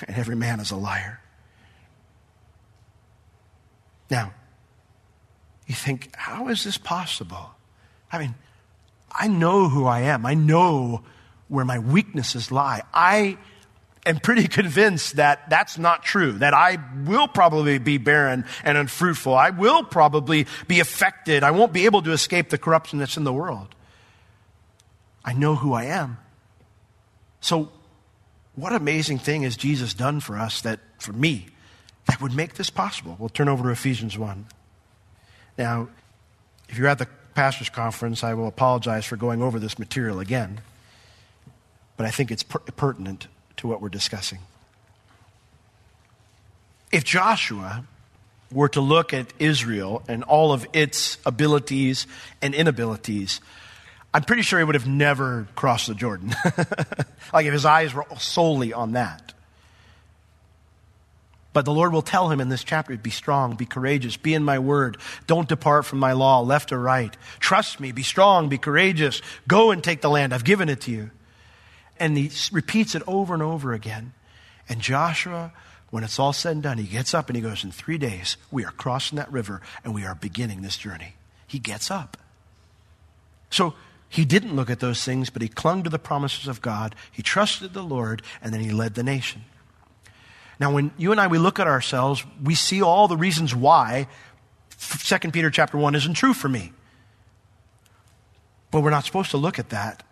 and 0.07 0.17
every 0.17 0.36
man 0.36 0.60
is 0.60 0.72
a 0.72 0.75
liar. 0.75 1.22
Now, 4.09 4.33
you 5.67 5.75
think, 5.75 6.15
how 6.15 6.47
is 6.50 6.63
this 6.63 6.77
possible? 6.77 7.51
I 8.12 8.19
mean, 8.19 8.35
I 9.12 9.27
know 9.27 9.69
who 9.69 9.85
I 9.85 10.01
am. 10.01 10.25
I 10.25 10.33
know 10.33 11.03
where 11.47 11.65
my 11.65 11.79
weaknesses 11.79 12.51
lie. 12.51 12.81
I 12.93 13.38
am 14.05 14.19
pretty 14.19 14.47
convinced 14.47 15.15
that 15.15 15.50
that's 15.50 15.77
not 15.77 16.03
true, 16.03 16.33
that 16.33 16.53
I 16.53 16.77
will 17.05 17.27
probably 17.27 17.77
be 17.77 17.97
barren 17.97 18.45
and 18.63 18.77
unfruitful. 18.77 19.33
I 19.33 19.50
will 19.50 19.83
probably 19.83 20.47
be 20.67 20.79
affected. 20.79 21.43
I 21.43 21.51
won't 21.51 21.74
be 21.74 21.85
able 21.85 22.01
to 22.03 22.12
escape 22.12 22.50
the 22.50 22.57
corruption 22.57 23.00
that's 23.00 23.17
in 23.17 23.24
the 23.24 23.33
world. 23.33 23.74
I 25.24 25.33
know 25.33 25.55
who 25.55 25.74
I 25.74 25.85
am. 25.85 26.19
So, 27.41 27.71
what 28.53 28.74
amazing 28.74 29.19
thing 29.19 29.41
has 29.41 29.57
Jesus 29.57 29.93
done 29.93 30.19
for 30.19 30.38
us 30.38 30.62
that, 30.62 30.79
for 31.00 31.12
me, 31.12 31.47
that 32.07 32.21
would 32.21 32.33
make 32.33 32.55
this 32.55 32.69
possible. 32.69 33.15
We'll 33.19 33.29
turn 33.29 33.50
over 33.50 33.63
to 33.63 33.69
Ephesians 33.69 34.17
1. 34.17 34.45
Now, 35.57 35.88
if 36.69 36.77
you're 36.77 36.88
at 36.88 37.00
the 37.00 37.07
pastor's 37.33 37.69
conference, 37.69 38.24
I 38.24 38.33
will 38.33 38.47
apologize 38.47 39.05
for 39.05 39.17
going 39.17 39.41
over 39.41 39.59
this 39.59 39.77
material 39.77 40.19
again, 40.19 40.62
but 41.97 42.05
I 42.05 42.12
think 42.12 42.31
it's 42.31 42.43
per- 42.43 42.59
pertinent 42.59 43.27
to 43.57 43.67
what 43.67 43.81
we're 43.81 43.89
discussing. 43.89 44.39
If 46.91 47.03
Joshua 47.03 47.85
were 48.51 48.69
to 48.69 48.81
look 48.81 49.13
at 49.13 49.33
Israel 49.39 50.03
and 50.07 50.24
all 50.24 50.53
of 50.53 50.65
its 50.74 51.17
abilities 51.25 52.07
and 52.41 52.53
inabilities, 52.53 53.41
I'm 54.13 54.24
pretty 54.24 54.43
sure 54.43 54.59
he 54.59 54.65
would 54.65 54.75
have 54.75 54.88
never 54.88 55.47
crossed 55.55 55.88
the 55.88 55.95
Jordan. 55.95 56.33
like 57.33 57.45
if 57.45 57.53
his 57.53 57.65
eyes 57.65 57.93
were 57.93 58.05
solely 58.17 58.71
on 58.71 58.93
that. 58.93 59.33
But 61.55 61.63
the 61.63 61.71
Lord 61.71 61.93
will 61.93 62.01
tell 62.01 62.29
him 62.29 62.41
in 62.41 62.50
this 62.50 62.65
chapter 62.65 62.97
be 62.97 63.12
strong, 63.12 63.55
be 63.55 63.65
courageous, 63.65 64.17
be 64.17 64.33
in 64.33 64.43
my 64.43 64.59
word. 64.59 64.97
Don't 65.25 65.47
depart 65.47 65.85
from 65.85 66.00
my 66.00 66.12
law, 66.12 66.41
left 66.41 66.74
or 66.74 66.79
right. 66.81 67.15
Trust 67.39 67.79
me, 67.79 67.93
be 67.93 68.03
strong, 68.03 68.50
be 68.50 68.57
courageous. 68.57 69.21
Go 69.47 69.71
and 69.71 69.81
take 69.81 70.01
the 70.01 70.09
land. 70.09 70.33
I've 70.33 70.43
given 70.43 70.67
it 70.67 70.81
to 70.81 70.91
you. 70.91 71.12
And 71.97 72.17
he 72.17 72.29
repeats 72.51 72.93
it 72.93 73.03
over 73.07 73.33
and 73.33 73.41
over 73.41 73.71
again. 73.71 74.12
And 74.67 74.81
Joshua, 74.81 75.53
when 75.91 76.03
it's 76.03 76.19
all 76.19 76.33
said 76.33 76.51
and 76.51 76.63
done, 76.63 76.77
he 76.77 76.88
gets 76.88 77.13
up 77.13 77.29
and 77.29 77.38
he 77.38 77.41
goes, 77.41 77.63
In 77.63 77.71
three 77.71 77.97
days, 77.97 78.35
we 78.51 78.65
are 78.65 78.71
crossing 78.71 79.15
that 79.15 79.31
river 79.31 79.62
and 79.85 79.95
we 79.95 80.03
are 80.03 80.13
beginning 80.13 80.62
this 80.62 80.75
journey. 80.75 81.15
He 81.47 81.57
gets 81.57 81.89
up. 81.89 82.17
So 83.50 83.75
he 84.09 84.25
didn't 84.25 84.57
look 84.57 84.69
at 84.69 84.81
those 84.81 85.05
things, 85.05 85.29
but 85.29 85.41
he 85.41 85.47
clung 85.47 85.83
to 85.83 85.89
the 85.89 86.00
promises 86.00 86.50
of 86.50 86.62
God. 86.62 86.95
He 87.13 87.24
trusted 87.24 87.74
the 87.74 87.81
Lord, 87.81 88.24
and 88.41 88.53
then 88.53 88.59
he 88.59 88.71
led 88.71 88.95
the 88.95 89.03
nation. 89.03 89.45
Now, 90.59 90.74
when 90.74 90.91
you 90.97 91.12
and 91.12 91.19
I, 91.19 91.27
we 91.27 91.38
look 91.38 91.59
at 91.59 91.67
ourselves, 91.67 92.25
we 92.41 92.55
see 92.55 92.81
all 92.81 93.07
the 93.07 93.17
reasons 93.17 93.53
why 93.53 94.07
2 94.79 95.31
Peter 95.31 95.50
chapter 95.50 95.77
1 95.77 95.95
isn't 95.95 96.13
true 96.13 96.33
for 96.33 96.50
me. 96.50 96.74
But 98.71 98.81
we're 98.81 98.89
not 98.89 99.05
supposed 99.05 99.31
to 99.31 99.38
look 99.38 99.59
at 99.59 99.69
that. 99.69 100.03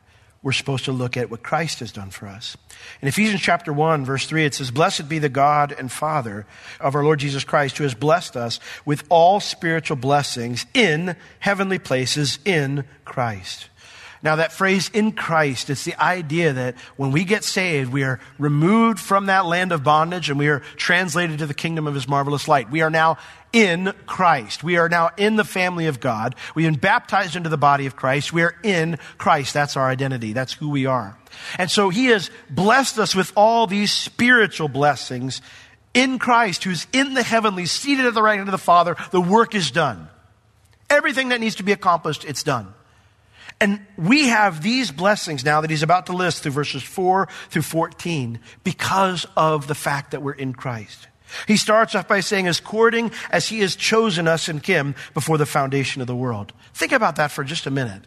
We're 0.41 0.51
supposed 0.51 0.85
to 0.85 0.91
look 0.91 1.15
at 1.15 1.31
what 1.31 1.41
Christ 1.41 1.79
has 1.79 1.93
done 1.93 2.09
for 2.09 2.27
us. 2.27 2.57
In 3.01 3.07
Ephesians 3.07 3.41
chapter 3.41 3.71
1, 3.71 4.03
verse 4.03 4.25
3, 4.25 4.43
it 4.43 4.53
says, 4.53 4.71
Blessed 4.71 5.07
be 5.07 5.17
the 5.17 5.29
God 5.29 5.73
and 5.77 5.89
Father 5.89 6.45
of 6.81 6.95
our 6.95 7.03
Lord 7.03 7.19
Jesus 7.19 7.45
Christ, 7.45 7.77
who 7.77 7.85
has 7.85 7.93
blessed 7.93 8.35
us 8.35 8.59
with 8.85 9.05
all 9.07 9.39
spiritual 9.39 9.95
blessings 9.95 10.65
in 10.73 11.15
heavenly 11.39 11.79
places 11.79 12.39
in 12.43 12.83
Christ. 13.05 13.69
Now, 14.23 14.37
that 14.37 14.53
phrase 14.53 14.89
in 14.93 15.11
Christ, 15.11 15.69
it's 15.69 15.83
the 15.83 16.01
idea 16.01 16.53
that 16.53 16.77
when 16.95 17.11
we 17.11 17.25
get 17.25 17.43
saved, 17.43 17.91
we 17.91 18.03
are 18.03 18.21
removed 18.39 18.97
from 18.97 19.25
that 19.25 19.45
land 19.45 19.73
of 19.73 19.83
bondage 19.83 20.29
and 20.29 20.39
we 20.39 20.47
are 20.47 20.61
translated 20.77 21.39
to 21.39 21.45
the 21.45 21.53
kingdom 21.53 21.87
of 21.87 21.93
his 21.93 22.07
marvelous 22.07 22.47
light. 22.47 22.71
We 22.71 22.81
are 22.81 22.89
now 22.89 23.17
in 23.51 23.93
Christ. 24.05 24.63
We 24.63 24.77
are 24.77 24.87
now 24.87 25.09
in 25.17 25.35
the 25.35 25.43
family 25.43 25.87
of 25.87 25.99
God. 25.99 26.35
We've 26.55 26.65
been 26.65 26.79
baptized 26.79 27.35
into 27.35 27.49
the 27.49 27.57
body 27.57 27.85
of 27.85 27.97
Christ. 27.97 28.31
We 28.31 28.43
are 28.43 28.55
in 28.63 28.97
Christ. 29.17 29.53
That's 29.53 29.75
our 29.75 29.89
identity. 29.89 30.31
That's 30.31 30.53
who 30.53 30.69
we 30.69 30.85
are. 30.85 31.17
And 31.57 31.69
so 31.69 31.89
he 31.89 32.05
has 32.05 32.31
blessed 32.49 32.99
us 32.99 33.13
with 33.13 33.33
all 33.35 33.67
these 33.67 33.91
spiritual 33.91 34.69
blessings 34.69 35.41
in 35.93 36.17
Christ, 36.17 36.63
who's 36.63 36.87
in 36.93 37.13
the 37.13 37.23
heavenly, 37.23 37.65
seated 37.65 38.05
at 38.05 38.13
the 38.13 38.23
right 38.23 38.37
hand 38.37 38.47
of 38.47 38.53
the 38.53 38.57
Father. 38.57 38.95
The 39.11 39.21
work 39.21 39.53
is 39.53 39.69
done. 39.69 40.07
Everything 40.89 41.29
that 41.29 41.41
needs 41.41 41.55
to 41.55 41.63
be 41.63 41.73
accomplished, 41.73 42.23
it's 42.23 42.43
done. 42.43 42.73
And 43.63 43.79
we 43.95 44.27
have 44.27 44.61
these 44.61 44.91
blessings 44.91 45.45
now 45.45 45.61
that 45.61 45.69
he's 45.69 45.83
about 45.83 46.07
to 46.07 46.11
list 46.11 46.43
through 46.43 46.51
verses 46.51 46.83
4 46.83 47.29
through 47.49 47.61
14 47.61 48.41
because 48.65 49.25
of 49.37 49.67
the 49.67 49.73
fact 49.73 50.11
that 50.11 50.21
we're 50.21 50.33
in 50.33 50.53
Christ. 50.53 51.07
He 51.47 51.55
starts 51.55 51.95
off 51.95 52.05
by 52.05 52.19
saying, 52.19 52.47
as 52.47 52.59
according 52.59 53.11
as 53.31 53.47
he 53.47 53.61
has 53.61 53.77
chosen 53.77 54.27
us 54.27 54.49
in 54.49 54.59
him 54.59 54.95
before 55.13 55.37
the 55.37 55.45
foundation 55.45 56.01
of 56.01 56.07
the 56.07 56.15
world. 56.15 56.51
Think 56.73 56.91
about 56.91 57.15
that 57.15 57.31
for 57.31 57.45
just 57.45 57.65
a 57.65 57.71
minute. 57.71 58.05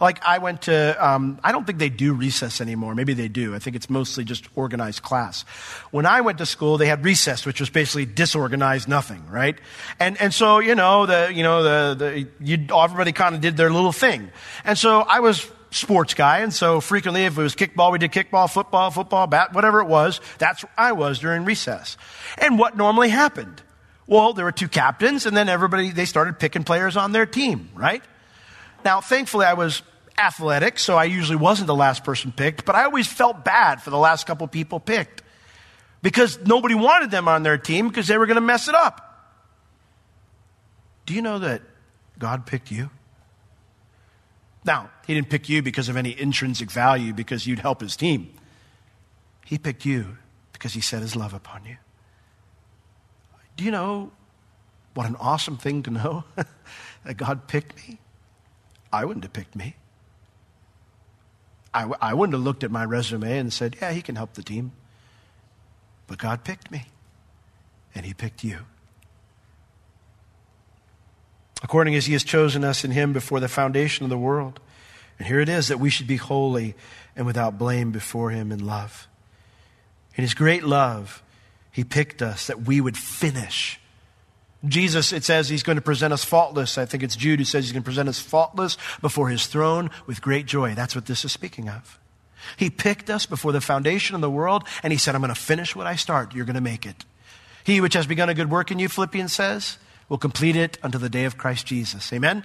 Like 0.00 0.24
I 0.24 0.38
went 0.38 0.62
to, 0.62 1.06
um, 1.06 1.38
I 1.44 1.52
don't 1.52 1.66
think 1.66 1.78
they 1.78 1.90
do 1.90 2.14
recess 2.14 2.60
anymore. 2.60 2.94
Maybe 2.94 3.12
they 3.12 3.28
do. 3.28 3.54
I 3.54 3.58
think 3.58 3.76
it's 3.76 3.90
mostly 3.90 4.24
just 4.24 4.48
organized 4.54 5.02
class. 5.02 5.42
When 5.90 6.06
I 6.06 6.22
went 6.22 6.38
to 6.38 6.46
school, 6.46 6.78
they 6.78 6.86
had 6.86 7.04
recess, 7.04 7.44
which 7.44 7.60
was 7.60 7.68
basically 7.68 8.06
disorganized 8.06 8.88
nothing, 8.88 9.22
right? 9.28 9.58
And 9.98 10.20
and 10.20 10.32
so 10.32 10.58
you 10.58 10.74
know 10.74 11.06
the 11.06 11.30
you 11.32 11.42
know 11.42 11.62
the 11.62 11.94
the 11.94 12.28
you 12.44 12.66
everybody 12.74 13.12
kind 13.12 13.34
of 13.34 13.40
did 13.40 13.56
their 13.56 13.70
little 13.70 13.92
thing. 13.92 14.30
And 14.64 14.78
so 14.78 15.00
I 15.00 15.20
was 15.20 15.50
sports 15.70 16.14
guy, 16.14 16.38
and 16.38 16.52
so 16.52 16.80
frequently 16.80 17.24
if 17.24 17.36
it 17.36 17.42
was 17.42 17.54
kickball, 17.54 17.92
we 17.92 17.98
did 17.98 18.10
kickball, 18.10 18.50
football, 18.50 18.90
football, 18.90 19.26
bat, 19.26 19.52
whatever 19.52 19.80
it 19.80 19.86
was. 19.86 20.20
That's 20.38 20.64
where 20.64 20.72
I 20.78 20.92
was 20.92 21.18
during 21.18 21.44
recess. 21.44 21.96
And 22.38 22.58
what 22.58 22.76
normally 22.76 23.10
happened? 23.10 23.62
Well, 24.06 24.32
there 24.32 24.44
were 24.44 24.52
two 24.52 24.68
captains, 24.68 25.26
and 25.26 25.36
then 25.36 25.48
everybody 25.48 25.90
they 25.90 26.06
started 26.06 26.38
picking 26.38 26.64
players 26.64 26.96
on 26.96 27.12
their 27.12 27.26
team, 27.26 27.70
right? 27.74 28.02
Now, 28.84 29.00
thankfully, 29.00 29.46
I 29.46 29.54
was 29.54 29.82
athletic, 30.20 30.78
so 30.78 30.96
I 30.96 31.04
usually 31.04 31.36
wasn't 31.36 31.66
the 31.66 31.74
last 31.74 32.04
person 32.04 32.32
picked, 32.32 32.64
but 32.64 32.74
I 32.74 32.84
always 32.84 33.06
felt 33.06 33.44
bad 33.44 33.82
for 33.82 33.90
the 33.90 33.98
last 33.98 34.26
couple 34.26 34.46
people 34.46 34.78
picked 34.78 35.22
because 36.02 36.38
nobody 36.44 36.74
wanted 36.74 37.10
them 37.10 37.28
on 37.28 37.42
their 37.42 37.58
team 37.58 37.88
because 37.88 38.06
they 38.06 38.18
were 38.18 38.26
going 38.26 38.36
to 38.36 38.40
mess 38.40 38.68
it 38.68 38.74
up. 38.74 39.06
Do 41.06 41.14
you 41.14 41.22
know 41.22 41.40
that 41.40 41.62
God 42.18 42.46
picked 42.46 42.70
you? 42.70 42.90
Now, 44.64 44.90
He 45.06 45.14
didn't 45.14 45.30
pick 45.30 45.48
you 45.48 45.62
because 45.62 45.88
of 45.88 45.96
any 45.96 46.18
intrinsic 46.18 46.70
value 46.70 47.12
because 47.12 47.46
you'd 47.46 47.58
help 47.58 47.80
His 47.80 47.96
team. 47.96 48.32
He 49.46 49.58
picked 49.58 49.84
you 49.84 50.18
because 50.52 50.74
He 50.74 50.80
set 50.80 51.02
His 51.02 51.16
love 51.16 51.34
upon 51.34 51.64
you. 51.64 51.76
Do 53.56 53.64
you 53.64 53.70
know 53.70 54.12
what 54.94 55.06
an 55.08 55.16
awesome 55.16 55.56
thing 55.56 55.82
to 55.84 55.90
know 55.90 56.24
that 57.04 57.16
God 57.16 57.48
picked 57.48 57.76
me? 57.76 57.98
I 58.92 59.04
wouldn't 59.04 59.24
have 59.24 59.32
picked 59.32 59.56
me. 59.56 59.76
I, 61.72 61.90
I 62.00 62.14
wouldn't 62.14 62.34
have 62.34 62.42
looked 62.42 62.64
at 62.64 62.70
my 62.70 62.84
resume 62.84 63.38
and 63.38 63.52
said, 63.52 63.76
yeah, 63.80 63.92
he 63.92 64.02
can 64.02 64.16
help 64.16 64.34
the 64.34 64.42
team. 64.42 64.72
But 66.06 66.18
God 66.18 66.44
picked 66.44 66.70
me, 66.70 66.86
and 67.94 68.04
he 68.04 68.14
picked 68.14 68.42
you. 68.42 68.58
According 71.62 71.94
as 71.94 72.06
he 72.06 72.14
has 72.14 72.24
chosen 72.24 72.64
us 72.64 72.84
in 72.84 72.90
him 72.90 73.12
before 73.12 73.40
the 73.40 73.48
foundation 73.48 74.04
of 74.04 74.10
the 74.10 74.18
world. 74.18 74.60
And 75.18 75.28
here 75.28 75.40
it 75.40 75.48
is 75.48 75.68
that 75.68 75.78
we 75.78 75.90
should 75.90 76.06
be 76.06 76.16
holy 76.16 76.74
and 77.14 77.26
without 77.26 77.58
blame 77.58 77.92
before 77.92 78.30
him 78.30 78.50
in 78.50 78.66
love. 78.66 79.06
In 80.16 80.22
his 80.22 80.34
great 80.34 80.64
love, 80.64 81.22
he 81.70 81.84
picked 81.84 82.22
us 82.22 82.46
that 82.46 82.62
we 82.62 82.80
would 82.80 82.96
finish 82.96 83.79
Jesus, 84.66 85.12
it 85.12 85.24
says 85.24 85.48
he's 85.48 85.62
going 85.62 85.76
to 85.76 85.82
present 85.82 86.12
us 86.12 86.22
faultless. 86.22 86.76
I 86.76 86.84
think 86.84 87.02
it's 87.02 87.16
Jude 87.16 87.38
who 87.38 87.44
says 87.44 87.64
he's 87.64 87.72
going 87.72 87.82
to 87.82 87.86
present 87.86 88.08
us 88.08 88.18
faultless 88.18 88.76
before 89.00 89.28
his 89.28 89.46
throne 89.46 89.90
with 90.06 90.20
great 90.20 90.46
joy. 90.46 90.74
That's 90.74 90.94
what 90.94 91.06
this 91.06 91.24
is 91.24 91.32
speaking 91.32 91.68
of. 91.68 91.98
He 92.56 92.68
picked 92.68 93.08
us 93.08 93.26
before 93.26 93.52
the 93.52 93.60
foundation 93.60 94.14
of 94.14 94.20
the 94.20 94.30
world, 94.30 94.64
and 94.82 94.92
he 94.92 94.98
said, 94.98 95.14
I'm 95.14 95.20
going 95.20 95.34
to 95.34 95.40
finish 95.40 95.74
what 95.74 95.86
I 95.86 95.96
start. 95.96 96.34
You're 96.34 96.44
going 96.44 96.54
to 96.54 96.60
make 96.60 96.84
it. 96.84 97.04
He 97.64 97.80
which 97.80 97.94
has 97.94 98.06
begun 98.06 98.28
a 98.28 98.34
good 98.34 98.50
work 98.50 98.70
in 98.70 98.78
you, 98.78 98.88
Philippians 98.88 99.32
says, 99.32 99.78
will 100.08 100.18
complete 100.18 100.56
it 100.56 100.78
unto 100.82 100.98
the 100.98 101.08
day 101.08 101.24
of 101.24 101.38
Christ 101.38 101.66
Jesus. 101.66 102.12
Amen? 102.12 102.44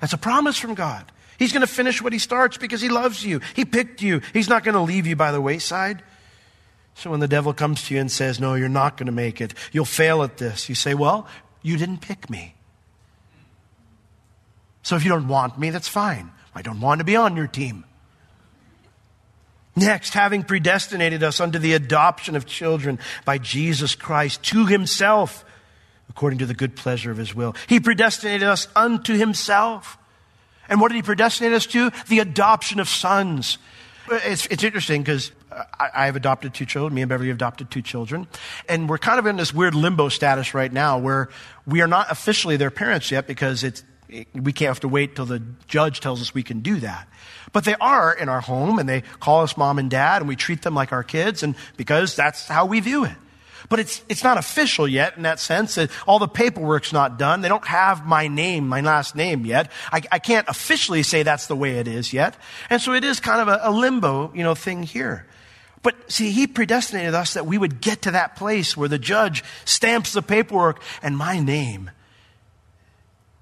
That's 0.00 0.12
a 0.12 0.18
promise 0.18 0.56
from 0.56 0.74
God. 0.74 1.10
He's 1.38 1.52
going 1.52 1.62
to 1.62 1.66
finish 1.66 2.00
what 2.00 2.12
he 2.12 2.18
starts 2.18 2.56
because 2.56 2.80
he 2.80 2.88
loves 2.88 3.24
you. 3.24 3.40
He 3.54 3.64
picked 3.64 4.00
you. 4.00 4.20
He's 4.32 4.48
not 4.48 4.64
going 4.64 4.74
to 4.74 4.80
leave 4.80 5.06
you 5.06 5.16
by 5.16 5.32
the 5.32 5.40
wayside. 5.40 6.02
So 6.94 7.10
when 7.10 7.20
the 7.20 7.28
devil 7.28 7.52
comes 7.52 7.84
to 7.84 7.94
you 7.94 8.00
and 8.00 8.10
says, 8.10 8.38
No, 8.38 8.54
you're 8.54 8.68
not 8.68 8.96
going 8.96 9.06
to 9.06 9.12
make 9.12 9.40
it, 9.40 9.54
you'll 9.72 9.84
fail 9.84 10.22
at 10.22 10.38
this, 10.38 10.68
you 10.68 10.74
say, 10.74 10.94
Well, 10.94 11.26
you 11.62 11.76
didn't 11.76 11.98
pick 11.98 12.28
me. 12.28 12.54
So 14.82 14.96
if 14.96 15.04
you 15.04 15.10
don't 15.10 15.28
want 15.28 15.58
me, 15.58 15.70
that's 15.70 15.88
fine. 15.88 16.30
I 16.54 16.62
don't 16.62 16.80
want 16.80 16.98
to 16.98 17.04
be 17.04 17.16
on 17.16 17.36
your 17.36 17.46
team. 17.46 17.84
Next, 19.74 20.12
having 20.12 20.42
predestinated 20.42 21.22
us 21.22 21.40
unto 21.40 21.58
the 21.58 21.72
adoption 21.72 22.36
of 22.36 22.44
children 22.44 22.98
by 23.24 23.38
Jesus 23.38 23.94
Christ 23.94 24.42
to 24.44 24.66
himself, 24.66 25.44
according 26.10 26.40
to 26.40 26.46
the 26.46 26.54
good 26.54 26.76
pleasure 26.76 27.10
of 27.10 27.16
his 27.16 27.34
will. 27.34 27.54
He 27.68 27.80
predestinated 27.80 28.46
us 28.46 28.68
unto 28.76 29.16
himself. 29.16 29.96
And 30.68 30.80
what 30.80 30.88
did 30.88 30.96
he 30.96 31.02
predestinate 31.02 31.54
us 31.54 31.66
to? 31.66 31.90
The 32.08 32.18
adoption 32.18 32.80
of 32.80 32.88
sons. 32.88 33.56
It's, 34.10 34.46
it's 34.46 34.64
interesting 34.64 35.02
because 35.02 35.32
I, 35.78 36.06
have 36.06 36.16
adopted 36.16 36.54
two 36.54 36.66
children. 36.66 36.94
Me 36.94 37.02
and 37.02 37.08
Beverly 37.08 37.28
have 37.28 37.36
adopted 37.36 37.70
two 37.70 37.82
children. 37.82 38.26
And 38.68 38.88
we're 38.88 38.98
kind 38.98 39.18
of 39.18 39.26
in 39.26 39.36
this 39.36 39.52
weird 39.52 39.74
limbo 39.74 40.08
status 40.08 40.54
right 40.54 40.72
now 40.72 40.98
where 40.98 41.28
we 41.66 41.80
are 41.80 41.86
not 41.86 42.10
officially 42.10 42.56
their 42.56 42.70
parents 42.70 43.10
yet 43.10 43.26
because 43.26 43.64
it's, 43.64 43.84
we 44.34 44.52
can't 44.52 44.68
have 44.68 44.80
to 44.80 44.88
wait 44.88 45.16
till 45.16 45.26
the 45.26 45.42
judge 45.66 46.00
tells 46.00 46.20
us 46.20 46.34
we 46.34 46.42
can 46.42 46.60
do 46.60 46.80
that. 46.80 47.08
But 47.52 47.64
they 47.64 47.74
are 47.80 48.12
in 48.12 48.28
our 48.28 48.40
home 48.40 48.78
and 48.78 48.88
they 48.88 49.02
call 49.20 49.42
us 49.42 49.56
mom 49.56 49.78
and 49.78 49.90
dad 49.90 50.22
and 50.22 50.28
we 50.28 50.36
treat 50.36 50.62
them 50.62 50.74
like 50.74 50.92
our 50.92 51.02
kids 51.02 51.42
and 51.42 51.54
because 51.76 52.16
that's 52.16 52.46
how 52.46 52.66
we 52.66 52.80
view 52.80 53.04
it. 53.04 53.16
But 53.68 53.80
it's, 53.80 54.02
it's 54.08 54.22
not 54.22 54.36
official 54.36 54.86
yet 54.86 55.16
in 55.16 55.22
that 55.22 55.40
sense. 55.40 55.76
That 55.76 55.90
all 56.06 56.18
the 56.18 56.28
paperwork's 56.28 56.92
not 56.92 57.18
done. 57.18 57.40
They 57.40 57.48
don't 57.48 57.66
have 57.66 58.04
my 58.04 58.28
name, 58.28 58.68
my 58.68 58.80
last 58.80 59.16
name 59.16 59.46
yet. 59.46 59.70
I, 59.90 60.02
I 60.12 60.18
can't 60.18 60.46
officially 60.48 61.02
say 61.02 61.22
that's 61.22 61.46
the 61.46 61.56
way 61.56 61.78
it 61.78 61.88
is 61.88 62.12
yet. 62.12 62.36
And 62.68 62.82
so 62.82 62.92
it 62.92 63.02
is 63.02 63.20
kind 63.20 63.40
of 63.40 63.48
a, 63.48 63.60
a 63.62 63.70
limbo, 63.70 64.30
you 64.34 64.42
know, 64.42 64.54
thing 64.54 64.82
here. 64.82 65.26
But 65.82 66.10
see, 66.10 66.30
he 66.30 66.46
predestinated 66.46 67.14
us 67.14 67.34
that 67.34 67.46
we 67.46 67.58
would 67.58 67.80
get 67.80 68.02
to 68.02 68.12
that 68.12 68.36
place 68.36 68.76
where 68.76 68.88
the 68.88 68.98
judge 68.98 69.42
stamps 69.64 70.12
the 70.12 70.22
paperwork 70.22 70.80
and 71.02 71.16
my 71.16 71.40
name 71.40 71.90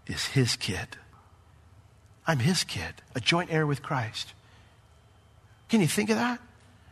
is 0.06 0.26
his 0.26 0.56
kid. 0.56 0.96
I'm 2.26 2.38
his 2.38 2.64
kid, 2.64 2.94
a 3.14 3.20
joint 3.20 3.52
heir 3.52 3.66
with 3.66 3.82
Christ. 3.82 4.32
Can 5.68 5.80
you 5.80 5.86
think 5.86 6.10
of 6.10 6.16
that? 6.16 6.40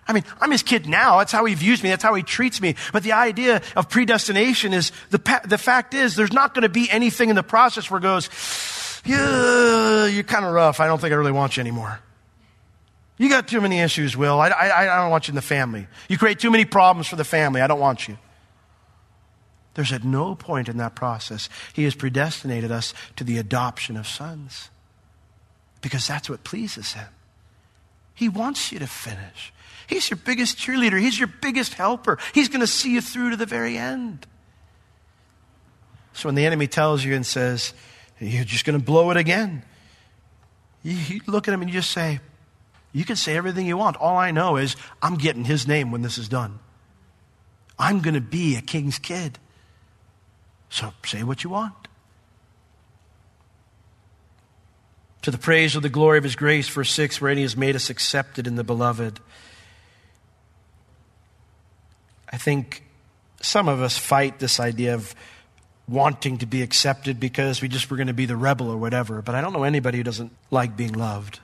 I 0.06 0.12
mean, 0.14 0.24
I'm 0.40 0.50
his 0.50 0.62
kid 0.62 0.88
now. 0.88 1.18
That's 1.18 1.32
how 1.32 1.44
he 1.44 1.54
views 1.54 1.82
me. 1.82 1.90
That's 1.90 2.02
how 2.02 2.14
he 2.14 2.22
treats 2.22 2.60
me. 2.62 2.76
But 2.92 3.02
the 3.02 3.12
idea 3.12 3.60
of 3.76 3.90
predestination 3.90 4.72
is 4.72 4.90
the, 5.10 5.40
the 5.46 5.58
fact 5.58 5.92
is 5.92 6.16
there's 6.16 6.32
not 6.32 6.54
going 6.54 6.62
to 6.62 6.70
be 6.70 6.90
anything 6.90 7.28
in 7.28 7.36
the 7.36 7.42
process 7.42 7.90
where 7.90 7.98
it 7.98 8.02
goes, 8.02 8.30
yeah, 9.04 10.06
you're 10.06 10.24
kind 10.24 10.44
of 10.44 10.52
rough. 10.52 10.80
I 10.80 10.86
don't 10.86 10.98
think 11.00 11.12
I 11.12 11.16
really 11.16 11.32
want 11.32 11.56
you 11.56 11.60
anymore. 11.60 12.00
You 13.18 13.28
got 13.28 13.48
too 13.48 13.60
many 13.60 13.80
issues, 13.80 14.16
Will. 14.16 14.40
I, 14.40 14.48
I, 14.48 14.94
I 14.94 15.02
don't 15.02 15.10
want 15.10 15.26
you 15.26 15.32
in 15.32 15.36
the 15.36 15.42
family. 15.42 15.88
You 16.08 16.16
create 16.16 16.38
too 16.38 16.50
many 16.50 16.64
problems 16.64 17.08
for 17.08 17.16
the 17.16 17.24
family. 17.24 17.60
I 17.60 17.66
don't 17.66 17.80
want 17.80 18.08
you. 18.08 18.16
There's 19.74 19.92
at 19.92 20.04
no 20.04 20.34
point 20.34 20.68
in 20.68 20.78
that 20.78 20.94
process 20.94 21.48
he 21.72 21.84
has 21.84 21.94
predestinated 21.94 22.72
us 22.72 22.94
to 23.16 23.24
the 23.24 23.38
adoption 23.38 23.96
of 23.96 24.06
sons 24.06 24.70
because 25.80 26.06
that's 26.06 26.28
what 26.30 26.42
pleases 26.44 26.94
him. 26.94 27.08
He 28.14 28.28
wants 28.28 28.72
you 28.72 28.80
to 28.80 28.86
finish. 28.86 29.52
He's 29.86 30.10
your 30.10 30.16
biggest 30.16 30.58
cheerleader. 30.58 31.00
He's 31.00 31.18
your 31.18 31.28
biggest 31.28 31.74
helper. 31.74 32.18
He's 32.34 32.48
going 32.48 32.60
to 32.60 32.66
see 32.66 32.92
you 32.92 33.00
through 33.00 33.30
to 33.30 33.36
the 33.36 33.46
very 33.46 33.78
end. 33.78 34.26
So 36.12 36.28
when 36.28 36.34
the 36.34 36.44
enemy 36.44 36.66
tells 36.66 37.04
you 37.04 37.14
and 37.14 37.24
says, 37.24 37.72
you're 38.18 38.44
just 38.44 38.64
going 38.64 38.78
to 38.78 38.84
blow 38.84 39.10
it 39.12 39.16
again, 39.16 39.62
you 40.82 41.20
look 41.26 41.46
at 41.46 41.54
him 41.54 41.62
and 41.62 41.70
you 41.70 41.78
just 41.78 41.92
say, 41.92 42.18
you 42.92 43.04
can 43.04 43.16
say 43.16 43.36
everything 43.36 43.66
you 43.66 43.76
want. 43.76 43.96
All 43.96 44.16
I 44.16 44.30
know 44.30 44.56
is 44.56 44.76
I'm 45.02 45.16
getting 45.16 45.44
his 45.44 45.66
name 45.68 45.90
when 45.90 46.02
this 46.02 46.18
is 46.18 46.28
done. 46.28 46.58
I'm 47.78 48.00
going 48.00 48.14
to 48.14 48.20
be 48.20 48.56
a 48.56 48.60
king's 48.60 48.98
kid. 48.98 49.38
So 50.70 50.92
say 51.04 51.22
what 51.22 51.44
you 51.44 51.50
want. 51.50 51.74
To 55.22 55.30
the 55.30 55.38
praise 55.38 55.76
of 55.76 55.82
the 55.82 55.88
glory 55.88 56.18
of 56.18 56.24
his 56.24 56.36
grace, 56.36 56.68
verse 56.68 56.90
6, 56.92 57.20
wherein 57.20 57.36
he 57.36 57.42
has 57.42 57.56
made 57.56 57.76
us 57.76 57.90
accepted 57.90 58.46
in 58.46 58.56
the 58.56 58.64
beloved. 58.64 59.20
I 62.32 62.36
think 62.36 62.84
some 63.40 63.68
of 63.68 63.82
us 63.82 63.98
fight 63.98 64.38
this 64.38 64.60
idea 64.60 64.94
of 64.94 65.14
wanting 65.88 66.38
to 66.38 66.46
be 66.46 66.62
accepted 66.62 67.18
because 67.18 67.62
we 67.62 67.68
just 67.68 67.90
were 67.90 67.96
going 67.96 68.08
to 68.08 68.12
be 68.12 68.26
the 68.26 68.36
rebel 68.36 68.70
or 68.70 68.76
whatever. 68.76 69.22
But 69.22 69.34
I 69.34 69.40
don't 69.40 69.52
know 69.52 69.64
anybody 69.64 69.98
who 69.98 70.04
doesn't 70.04 70.32
like 70.50 70.76
being 70.76 70.92
loved. 70.92 71.40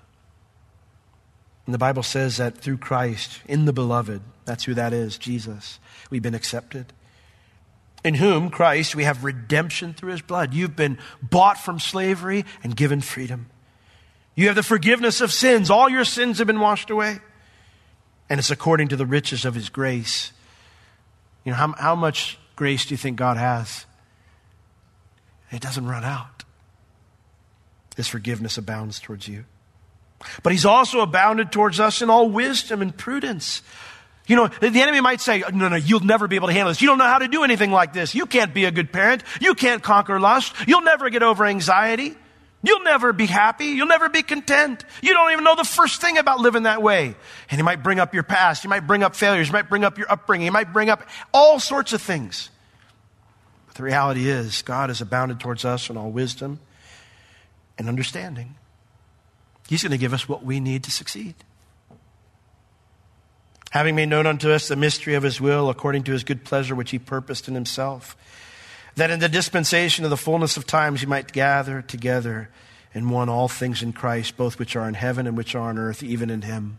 And 1.66 1.74
the 1.74 1.78
Bible 1.78 2.02
says 2.02 2.36
that 2.36 2.58
through 2.58 2.78
Christ, 2.78 3.40
in 3.46 3.64
the 3.64 3.72
beloved, 3.72 4.20
that's 4.44 4.64
who 4.64 4.74
that 4.74 4.92
is, 4.92 5.16
Jesus, 5.16 5.78
we've 6.10 6.22
been 6.22 6.34
accepted. 6.34 6.92
In 8.04 8.14
whom, 8.14 8.50
Christ, 8.50 8.94
we 8.94 9.04
have 9.04 9.24
redemption 9.24 9.94
through 9.94 10.12
his 10.12 10.20
blood. 10.20 10.52
You've 10.52 10.76
been 10.76 10.98
bought 11.22 11.56
from 11.56 11.78
slavery 11.78 12.44
and 12.62 12.76
given 12.76 13.00
freedom. 13.00 13.46
You 14.34 14.48
have 14.48 14.56
the 14.56 14.62
forgiveness 14.62 15.22
of 15.22 15.32
sins. 15.32 15.70
All 15.70 15.88
your 15.88 16.04
sins 16.04 16.38
have 16.38 16.46
been 16.46 16.60
washed 16.60 16.90
away. 16.90 17.20
And 18.28 18.38
it's 18.38 18.50
according 18.50 18.88
to 18.88 18.96
the 18.96 19.06
riches 19.06 19.46
of 19.46 19.54
his 19.54 19.70
grace. 19.70 20.32
You 21.44 21.52
know, 21.52 21.56
how, 21.56 21.72
how 21.72 21.94
much 21.94 22.38
grace 22.56 22.84
do 22.84 22.92
you 22.92 22.98
think 22.98 23.16
God 23.16 23.38
has? 23.38 23.86
It 25.50 25.62
doesn't 25.62 25.86
run 25.86 26.04
out. 26.04 26.44
His 27.96 28.08
forgiveness 28.08 28.58
abounds 28.58 28.98
towards 28.98 29.28
you. 29.28 29.44
But 30.42 30.52
he's 30.52 30.64
also 30.64 31.00
abounded 31.00 31.52
towards 31.52 31.80
us 31.80 32.02
in 32.02 32.10
all 32.10 32.28
wisdom 32.28 32.82
and 32.82 32.96
prudence. 32.96 33.62
You 34.26 34.36
know, 34.36 34.48
the 34.48 34.80
enemy 34.80 35.00
might 35.00 35.20
say, 35.20 35.44
no, 35.52 35.68
no, 35.68 35.76
you'll 35.76 36.00
never 36.00 36.26
be 36.26 36.36
able 36.36 36.48
to 36.48 36.54
handle 36.54 36.70
this. 36.70 36.80
You 36.80 36.88
don't 36.88 36.98
know 36.98 37.04
how 37.04 37.18
to 37.18 37.28
do 37.28 37.44
anything 37.44 37.70
like 37.70 37.92
this. 37.92 38.14
You 38.14 38.24
can't 38.24 38.54
be 38.54 38.64
a 38.64 38.70
good 38.70 38.90
parent. 38.90 39.22
You 39.40 39.54
can't 39.54 39.82
conquer 39.82 40.18
lust. 40.18 40.54
You'll 40.66 40.80
never 40.80 41.10
get 41.10 41.22
over 41.22 41.44
anxiety. 41.44 42.14
You'll 42.62 42.82
never 42.82 43.12
be 43.12 43.26
happy. 43.26 43.66
You'll 43.66 43.86
never 43.86 44.08
be 44.08 44.22
content. 44.22 44.82
You 45.02 45.12
don't 45.12 45.32
even 45.32 45.44
know 45.44 45.54
the 45.54 45.64
first 45.64 46.00
thing 46.00 46.16
about 46.16 46.40
living 46.40 46.62
that 46.62 46.80
way. 46.80 47.14
And 47.50 47.58
he 47.58 47.62
might 47.62 47.82
bring 47.82 48.00
up 48.00 48.14
your 48.14 48.22
past. 48.22 48.62
He 48.62 48.68
might 48.68 48.86
bring 48.86 49.02
up 49.02 49.14
failures. 49.14 49.48
He 49.48 49.52
might 49.52 49.68
bring 49.68 49.84
up 49.84 49.98
your 49.98 50.10
upbringing. 50.10 50.46
He 50.46 50.50
might 50.50 50.72
bring 50.72 50.88
up 50.88 51.06
all 51.34 51.60
sorts 51.60 51.92
of 51.92 52.00
things. 52.00 52.48
But 53.66 53.74
the 53.74 53.82
reality 53.82 54.30
is, 54.30 54.62
God 54.62 54.88
has 54.88 55.02
abounded 55.02 55.40
towards 55.40 55.66
us 55.66 55.90
in 55.90 55.98
all 55.98 56.10
wisdom 56.10 56.60
and 57.76 57.86
understanding. 57.86 58.54
He's 59.68 59.82
going 59.82 59.92
to 59.92 59.98
give 59.98 60.12
us 60.12 60.28
what 60.28 60.44
we 60.44 60.60
need 60.60 60.84
to 60.84 60.90
succeed. 60.90 61.34
Having 63.70 63.96
made 63.96 64.08
known 64.08 64.26
unto 64.26 64.50
us 64.50 64.68
the 64.68 64.76
mystery 64.76 65.14
of 65.14 65.22
his 65.22 65.40
will 65.40 65.68
according 65.68 66.04
to 66.04 66.12
his 66.12 66.22
good 66.22 66.44
pleasure 66.44 66.74
which 66.74 66.90
he 66.90 66.98
purposed 66.98 67.48
in 67.48 67.54
himself, 67.54 68.16
that 68.94 69.10
in 69.10 69.18
the 69.18 69.28
dispensation 69.28 70.04
of 70.04 70.10
the 70.10 70.16
fullness 70.16 70.56
of 70.56 70.66
times 70.66 71.00
he 71.00 71.06
might 71.06 71.32
gather 71.32 71.82
together 71.82 72.50
in 72.92 73.10
one 73.10 73.28
all 73.28 73.48
things 73.48 73.82
in 73.82 73.92
Christ, 73.92 74.36
both 74.36 74.58
which 74.58 74.76
are 74.76 74.86
in 74.86 74.94
heaven 74.94 75.26
and 75.26 75.36
which 75.36 75.56
are 75.56 75.68
on 75.68 75.78
earth, 75.78 76.02
even 76.02 76.30
in 76.30 76.42
him. 76.42 76.78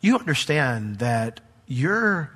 You 0.00 0.18
understand 0.18 0.98
that 0.98 1.40
you're, 1.68 2.32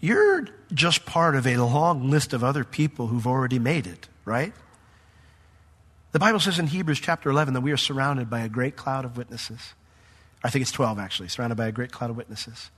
you're 0.00 0.48
just 0.72 1.04
part 1.04 1.36
of 1.36 1.46
a 1.46 1.58
long 1.58 2.08
list 2.08 2.32
of 2.32 2.42
other 2.42 2.64
people 2.64 3.08
who've 3.08 3.26
already 3.26 3.58
made 3.58 3.86
it, 3.86 4.08
right? 4.24 4.54
The 6.12 6.18
Bible 6.18 6.40
says 6.40 6.58
in 6.58 6.66
Hebrews 6.66 7.00
chapter 7.00 7.30
11 7.30 7.54
that 7.54 7.60
we 7.60 7.72
are 7.72 7.76
surrounded 7.76 8.28
by 8.28 8.40
a 8.40 8.48
great 8.48 8.76
cloud 8.76 9.04
of 9.04 9.16
witnesses. 9.16 9.74
I 10.42 10.50
think 10.50 10.62
it's 10.62 10.72
12 10.72 10.98
actually, 10.98 11.28
surrounded 11.28 11.56
by 11.56 11.66
a 11.66 11.72
great 11.72 11.92
cloud 11.92 12.10
of 12.10 12.16
witnesses. 12.16 12.70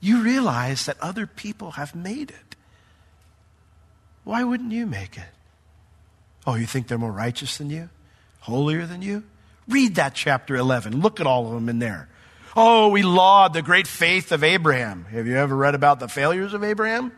You 0.00 0.22
realize 0.22 0.86
that 0.86 1.00
other 1.00 1.26
people 1.26 1.72
have 1.72 1.94
made 1.94 2.30
it. 2.30 2.56
Why 4.24 4.44
wouldn't 4.44 4.72
you 4.72 4.86
make 4.86 5.16
it? 5.16 5.24
Oh, 6.46 6.54
you 6.54 6.66
think 6.66 6.86
they're 6.86 6.98
more 6.98 7.12
righteous 7.12 7.58
than 7.58 7.70
you? 7.70 7.88
Holier 8.40 8.86
than 8.86 9.02
you? 9.02 9.24
Read 9.66 9.96
that 9.96 10.14
chapter 10.14 10.54
11. 10.54 11.00
Look 11.00 11.18
at 11.18 11.26
all 11.26 11.46
of 11.46 11.52
them 11.52 11.68
in 11.68 11.80
there. 11.80 12.08
Oh, 12.54 12.88
we 12.88 13.02
laud 13.02 13.52
the 13.52 13.62
great 13.62 13.86
faith 13.86 14.30
of 14.32 14.44
Abraham. 14.44 15.04
Have 15.06 15.26
you 15.26 15.36
ever 15.36 15.56
read 15.56 15.74
about 15.74 15.98
the 15.98 16.08
failures 16.08 16.54
of 16.54 16.62
Abraham? 16.62 17.12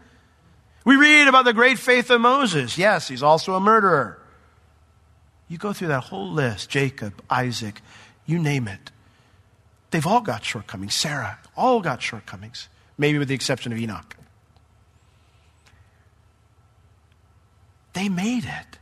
We 0.85 0.97
read 0.97 1.29
about 1.29 1.45
the 1.45 1.53
great 1.53 1.79
faith 1.79 2.11
of 2.11 2.21
Moses. 2.21 2.79
Yes, 2.79 3.09
he's 3.09 3.23
also 3.23 3.55
a 3.55 3.61
murderer. 3.61 4.18
You 5.49 5.57
go 5.57 5.73
through 5.73 5.89
that 5.89 6.05
whole 6.05 6.31
list 6.31 6.69
Jacob, 6.69 7.23
Isaac, 7.31 7.81
you 8.27 8.39
name 8.39 8.69
it. 8.69 8.91
They've 9.91 10.07
all 10.07 10.21
got 10.21 10.45
shortcomings. 10.45 10.95
Sarah, 10.95 11.39
all 11.57 11.81
got 11.81 12.03
shortcomings, 12.03 12.69
maybe 12.99 13.19
with 13.19 13.29
the 13.29 13.35
exception 13.35 13.73
of 13.73 13.79
Enoch. 13.79 14.17
They 17.95 18.09
made 18.09 18.45
it. 18.45 18.79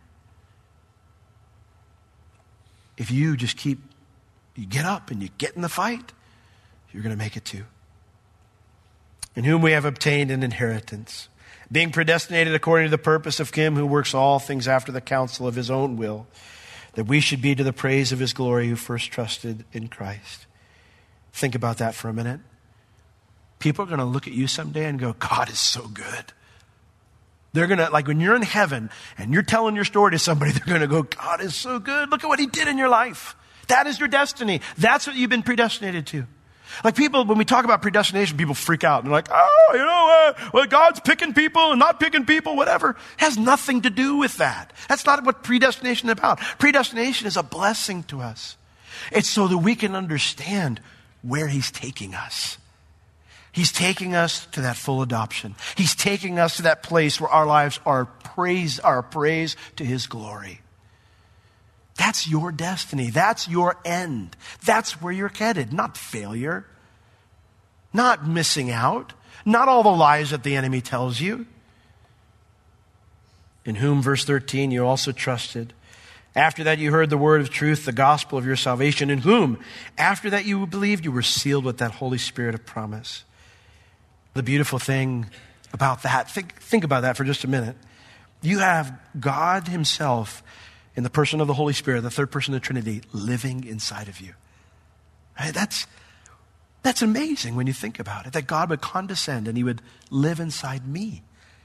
If 2.96 3.11
you 3.11 3.37
just 3.37 3.57
keep, 3.57 3.79
you 4.57 4.66
get 4.66 4.85
up 4.85 5.11
and 5.11 5.22
you 5.22 5.29
get 5.38 5.55
in 5.55 5.62
the 5.62 5.68
fight, 5.68 6.12
you're 6.92 7.02
going 7.02 7.14
to 7.14 7.18
make 7.18 7.37
it 7.37 7.44
too. 7.44 7.64
In 9.37 9.44
whom 9.44 9.62
we 9.62 9.72
have 9.72 9.85
obtained 9.85 10.31
an 10.31 10.42
inheritance, 10.42 11.29
being 11.70 11.92
predestinated 11.92 12.55
according 12.55 12.87
to 12.87 12.90
the 12.90 12.98
purpose 12.98 13.38
of 13.38 13.50
Him 13.50 13.76
who 13.76 13.87
works 13.87 14.14
all 14.14 14.38
things 14.38 14.66
after 14.66 14.90
the 14.90 15.00
counsel 15.00 15.46
of 15.46 15.55
His 15.55 15.70
own 15.70 15.96
will 15.96 16.26
that 16.96 17.04
we 17.04 17.20
should 17.20 17.40
be 17.40 17.54
to 17.54 17.62
the 17.62 17.72
praise 17.72 18.11
of 18.11 18.18
his 18.18 18.32
glory 18.32 18.68
who 18.68 18.74
first 18.74 19.12
trusted 19.12 19.64
in 19.72 19.87
Christ. 19.87 20.46
Think 21.32 21.54
about 21.54 21.78
that 21.78 21.94
for 21.94 22.09
a 22.09 22.12
minute. 22.12 22.40
People 23.59 23.85
are 23.85 23.88
going 23.88 23.98
to 23.98 24.04
look 24.04 24.26
at 24.26 24.32
you 24.32 24.46
someday 24.46 24.87
and 24.87 24.98
go, 24.98 25.12
God 25.12 25.50
is 25.50 25.59
so 25.59 25.87
good. 25.88 26.32
They're 27.52 27.66
going 27.66 27.78
to, 27.78 27.90
like 27.90 28.06
when 28.06 28.18
you're 28.18 28.35
in 28.35 28.42
heaven 28.42 28.90
and 29.18 29.32
you're 29.32 29.42
telling 29.42 29.76
your 29.76 29.85
story 29.85 30.12
to 30.12 30.18
somebody, 30.18 30.52
they're 30.52 30.66
going 30.66 30.80
to 30.80 30.87
go, 30.87 31.02
God 31.02 31.42
is 31.42 31.54
so 31.54 31.78
good. 31.78 32.11
Look 32.11 32.24
at 32.24 32.28
what 32.28 32.38
he 32.38 32.46
did 32.46 32.66
in 32.66 32.78
your 32.78 32.88
life. 32.88 33.37
That 33.68 33.87
is 33.87 33.98
your 33.98 34.09
destiny. 34.09 34.62
That's 34.78 35.06
what 35.06 35.16
you've 35.16 35.30
been 35.30 35.42
predestinated 35.42 36.06
to. 36.09 36.26
Like 36.85 36.96
people, 36.96 37.24
when 37.24 37.38
we 37.38 37.44
talk 37.44 37.64
about 37.64 37.83
predestination, 37.83 38.37
people 38.37 38.55
freak 38.55 38.85
out 38.85 39.02
and 39.02 39.07
they're 39.07 39.18
like, 39.18 39.29
oh, 39.31 39.70
you 39.72 39.79
know, 39.79 40.44
uh, 40.46 40.50
well, 40.52 40.66
God's 40.66 41.00
picking 41.00 41.33
people 41.33 41.70
and 41.70 41.79
not 41.79 42.00
picking 42.00 42.26
people, 42.26 42.57
whatever. 42.57 42.90
It 42.90 42.96
has 43.18 43.38
nothing 43.38 43.83
to 43.83 43.90
do 43.90 44.16
with 44.16 44.37
that. 44.38 44.72
That's 44.88 45.07
not 45.07 45.24
what 45.24 45.42
predestination 45.42 46.09
is 46.09 46.12
about. 46.12 46.38
Predestination 46.59 47.26
is 47.26 47.37
a 47.37 47.42
blessing 47.42 48.02
to 48.05 48.20
us. 48.20 48.57
It's 49.12 49.29
so 49.29 49.48
that 49.48 49.59
we 49.59 49.74
can 49.74 49.94
understand 49.94 50.81
where 51.22 51.48
He's 51.48 51.70
taking 51.70 52.14
us. 52.14 52.59
He's 53.52 53.72
taking 53.72 54.14
us 54.14 54.44
to 54.46 54.61
that 54.62 54.76
full 54.76 55.00
adoption. 55.00 55.55
He's 55.76 55.94
taking 55.94 56.38
us 56.38 56.57
to 56.57 56.62
that 56.62 56.83
place 56.83 57.20
where 57.20 57.31
our 57.31 57.46
lives 57.46 57.81
are 57.87 58.05
praise, 58.05 58.79
are 58.81 59.02
praise 59.02 59.57
to 59.76 59.85
His 59.85 60.07
glory. 60.07 60.61
That's 61.96 62.28
your 62.28 62.52
destiny. 62.52 63.11
That's 63.11 63.48
your 63.48 63.76
end. 63.85 64.37
That's 64.64 65.00
where 65.00 65.12
you're 65.12 65.28
headed, 65.28 65.72
not 65.72 65.96
failure, 65.96 66.66
not 67.92 68.26
missing 68.26 68.70
out, 68.70 69.12
not 69.44 69.68
all 69.68 69.82
the 69.82 69.88
lies 69.88 70.30
that 70.30 70.42
the 70.42 70.56
enemy 70.56 70.80
tells 70.80 71.20
you. 71.20 71.46
In 73.64 73.76
whom, 73.76 74.02
verse 74.02 74.24
13, 74.24 74.70
you 74.70 74.87
also 74.87 75.11
trusted. 75.11 75.72
After 76.37 76.64
that, 76.64 76.78
you 76.78 76.92
heard 76.92 77.09
the 77.09 77.16
word 77.16 77.40
of 77.40 77.48
truth, 77.48 77.87
the 77.87 77.92
gospel 77.92 78.37
of 78.37 78.44
your 78.44 78.56
salvation, 78.56 79.09
in 79.09 79.18
whom, 79.18 79.59
after 79.96 80.28
that 80.30 80.44
you 80.44 80.66
believed, 80.66 81.04
you 81.04 81.11
were 81.11 81.22
sealed 81.22 81.64
with 81.64 81.78
that 81.78 81.92
Holy 81.92 82.18
Spirit 82.18 82.54
of 82.54 82.66
promise. 82.66 83.24
The 84.35 84.42
beautiful 84.42 84.78
thing 84.78 85.26
about 85.72 86.02
that, 86.02 86.30
think, 86.30 86.54
think 86.61 86.85
about 86.85 87.00
that 87.00 87.16
for 87.16 87.24
just 87.24 87.42
a 87.44 87.48
minute. 87.48 87.74
You 88.42 88.59
have 88.59 88.96
God 89.18 89.68
Himself 89.68 90.42
in 90.96 91.02
the 91.02 91.11
person 91.11 91.40
of 91.40 91.46
the 91.46 91.54
Holy 91.54 91.74
Spirit, 91.74 92.00
the 92.00 92.11
third 92.11 92.30
person 92.30 92.54
of 92.54 92.61
the 92.61 92.64
Trinity, 92.64 93.02
living 93.12 93.64
inside 93.64 94.09
of 94.09 94.20
you. 94.20 94.32
Right? 95.38 95.52
That's, 95.52 95.87
that's 96.82 97.02
amazing 97.02 97.54
when 97.54 97.66
you 97.66 97.74
think 97.74 97.98
about 98.00 98.26
it, 98.26 98.32
that 98.32 98.46
God 98.46 98.70
would 98.70 98.80
condescend 98.80 99.46
and 99.46 99.56
He 99.56 99.62
would 99.62 99.82
live 100.11 100.40
inside 100.40 100.88
me. 100.88 101.22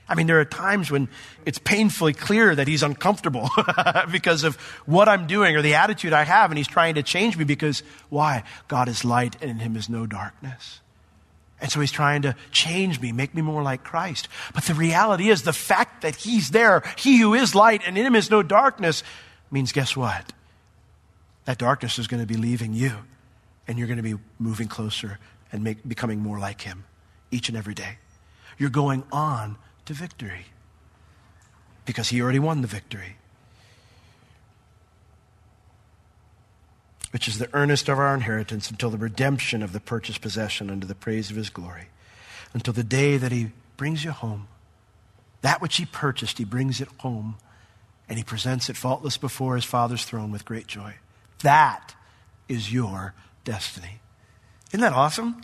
I 0.09 0.15
mean, 0.15 0.27
there 0.27 0.41
are 0.41 0.45
times 0.45 0.91
when 0.91 1.07
it's 1.45 1.57
painfully 1.57 2.11
clear 2.11 2.53
that 2.53 2.67
He's 2.67 2.83
uncomfortable 2.83 3.49
because 4.11 4.43
of 4.43 4.57
what 4.85 5.07
I'm 5.07 5.25
doing 5.25 5.55
or 5.55 5.61
the 5.61 5.75
attitude 5.75 6.11
I 6.11 6.23
have, 6.23 6.51
and 6.51 6.57
He's 6.57 6.67
trying 6.67 6.95
to 6.95 7.03
change 7.03 7.37
me 7.37 7.45
because 7.45 7.81
why? 8.09 8.43
God 8.67 8.89
is 8.89 9.05
light 9.05 9.37
and 9.41 9.49
in 9.49 9.59
Him 9.59 9.77
is 9.77 9.87
no 9.87 10.05
darkness. 10.05 10.80
And 11.61 11.71
so 11.71 11.79
he's 11.79 11.91
trying 11.91 12.23
to 12.23 12.35
change 12.51 12.99
me, 12.99 13.11
make 13.11 13.35
me 13.35 13.43
more 13.43 13.61
like 13.61 13.83
Christ. 13.83 14.27
But 14.53 14.63
the 14.63 14.73
reality 14.73 15.29
is 15.29 15.43
the 15.43 15.53
fact 15.53 16.01
that 16.01 16.15
he's 16.15 16.49
there, 16.49 16.81
he 16.97 17.19
who 17.19 17.35
is 17.35 17.53
light 17.53 17.83
and 17.85 17.97
in 17.97 18.05
him 18.05 18.15
is 18.15 18.31
no 18.31 18.41
darkness, 18.41 19.03
means 19.51 19.71
guess 19.71 19.95
what? 19.95 20.33
That 21.45 21.59
darkness 21.59 21.99
is 21.99 22.07
going 22.07 22.21
to 22.21 22.27
be 22.27 22.35
leaving 22.35 22.73
you 22.73 22.91
and 23.67 23.77
you're 23.77 23.87
going 23.87 23.97
to 23.97 24.03
be 24.03 24.15
moving 24.39 24.67
closer 24.67 25.19
and 25.51 25.63
make, 25.63 25.87
becoming 25.87 26.19
more 26.19 26.39
like 26.39 26.61
him 26.61 26.83
each 27.29 27.47
and 27.47 27.57
every 27.57 27.75
day. 27.75 27.99
You're 28.57 28.69
going 28.71 29.03
on 29.11 29.57
to 29.85 29.93
victory 29.93 30.47
because 31.85 32.09
he 32.09 32.21
already 32.21 32.39
won 32.39 32.61
the 32.61 32.67
victory. 32.67 33.17
Which 37.11 37.27
is 37.27 37.37
the 37.37 37.49
earnest 37.53 37.89
of 37.89 37.99
our 37.99 38.13
inheritance 38.13 38.69
until 38.69 38.89
the 38.89 38.97
redemption 38.97 39.61
of 39.61 39.73
the 39.73 39.79
purchased 39.79 40.21
possession 40.21 40.69
unto 40.69 40.87
the 40.87 40.95
praise 40.95 41.29
of 41.29 41.35
his 41.35 41.49
glory, 41.49 41.87
until 42.53 42.73
the 42.73 42.83
day 42.83 43.17
that 43.17 43.31
he 43.31 43.51
brings 43.77 44.03
you 44.03 44.11
home. 44.11 44.47
That 45.41 45.61
which 45.61 45.77
he 45.77 45.85
purchased, 45.85 46.37
he 46.37 46.45
brings 46.45 46.81
it 46.81 46.87
home, 46.99 47.35
and 48.07 48.17
he 48.17 48.23
presents 48.23 48.69
it 48.69 48.77
faultless 48.77 49.17
before 49.17 49.55
his 49.55 49.65
Father's 49.65 50.05
throne 50.05 50.31
with 50.31 50.45
great 50.45 50.67
joy. 50.67 50.95
That 51.43 51.95
is 52.47 52.71
your 52.71 53.13
destiny. 53.43 53.99
Isn't 54.69 54.81
that 54.81 54.93
awesome? 54.93 55.41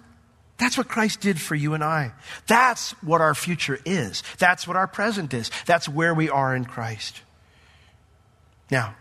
That's 0.57 0.77
what 0.77 0.87
Christ 0.87 1.21
did 1.21 1.39
for 1.39 1.55
you 1.55 1.73
and 1.73 1.83
I. 1.83 2.13
That's 2.47 2.91
what 3.03 3.21
our 3.21 3.35
future 3.35 3.79
is. 3.85 4.23
That's 4.39 4.67
what 4.67 4.77
our 4.77 4.87
present 4.87 5.33
is. 5.33 5.51
That's 5.65 5.87
where 5.87 6.13
we 6.13 6.29
are 6.29 6.55
in 6.55 6.65
Christ. 6.65 7.21
Now, 8.71 8.95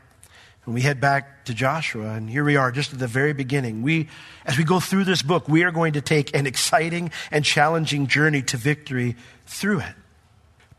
We 0.66 0.80
head 0.80 1.00
back 1.00 1.44
to 1.44 1.54
Joshua, 1.54 2.14
and 2.14 2.28
here 2.28 2.42
we 2.42 2.56
are, 2.56 2.72
just 2.72 2.92
at 2.92 2.98
the 2.98 3.06
very 3.06 3.32
beginning. 3.32 3.82
We, 3.82 4.08
as 4.44 4.58
we 4.58 4.64
go 4.64 4.80
through 4.80 5.04
this 5.04 5.22
book, 5.22 5.48
we 5.48 5.62
are 5.62 5.70
going 5.70 5.92
to 5.92 6.00
take 6.00 6.34
an 6.34 6.44
exciting 6.44 7.12
and 7.30 7.44
challenging 7.44 8.08
journey 8.08 8.42
to 8.42 8.56
victory 8.56 9.14
through 9.46 9.80
it. 9.80 9.94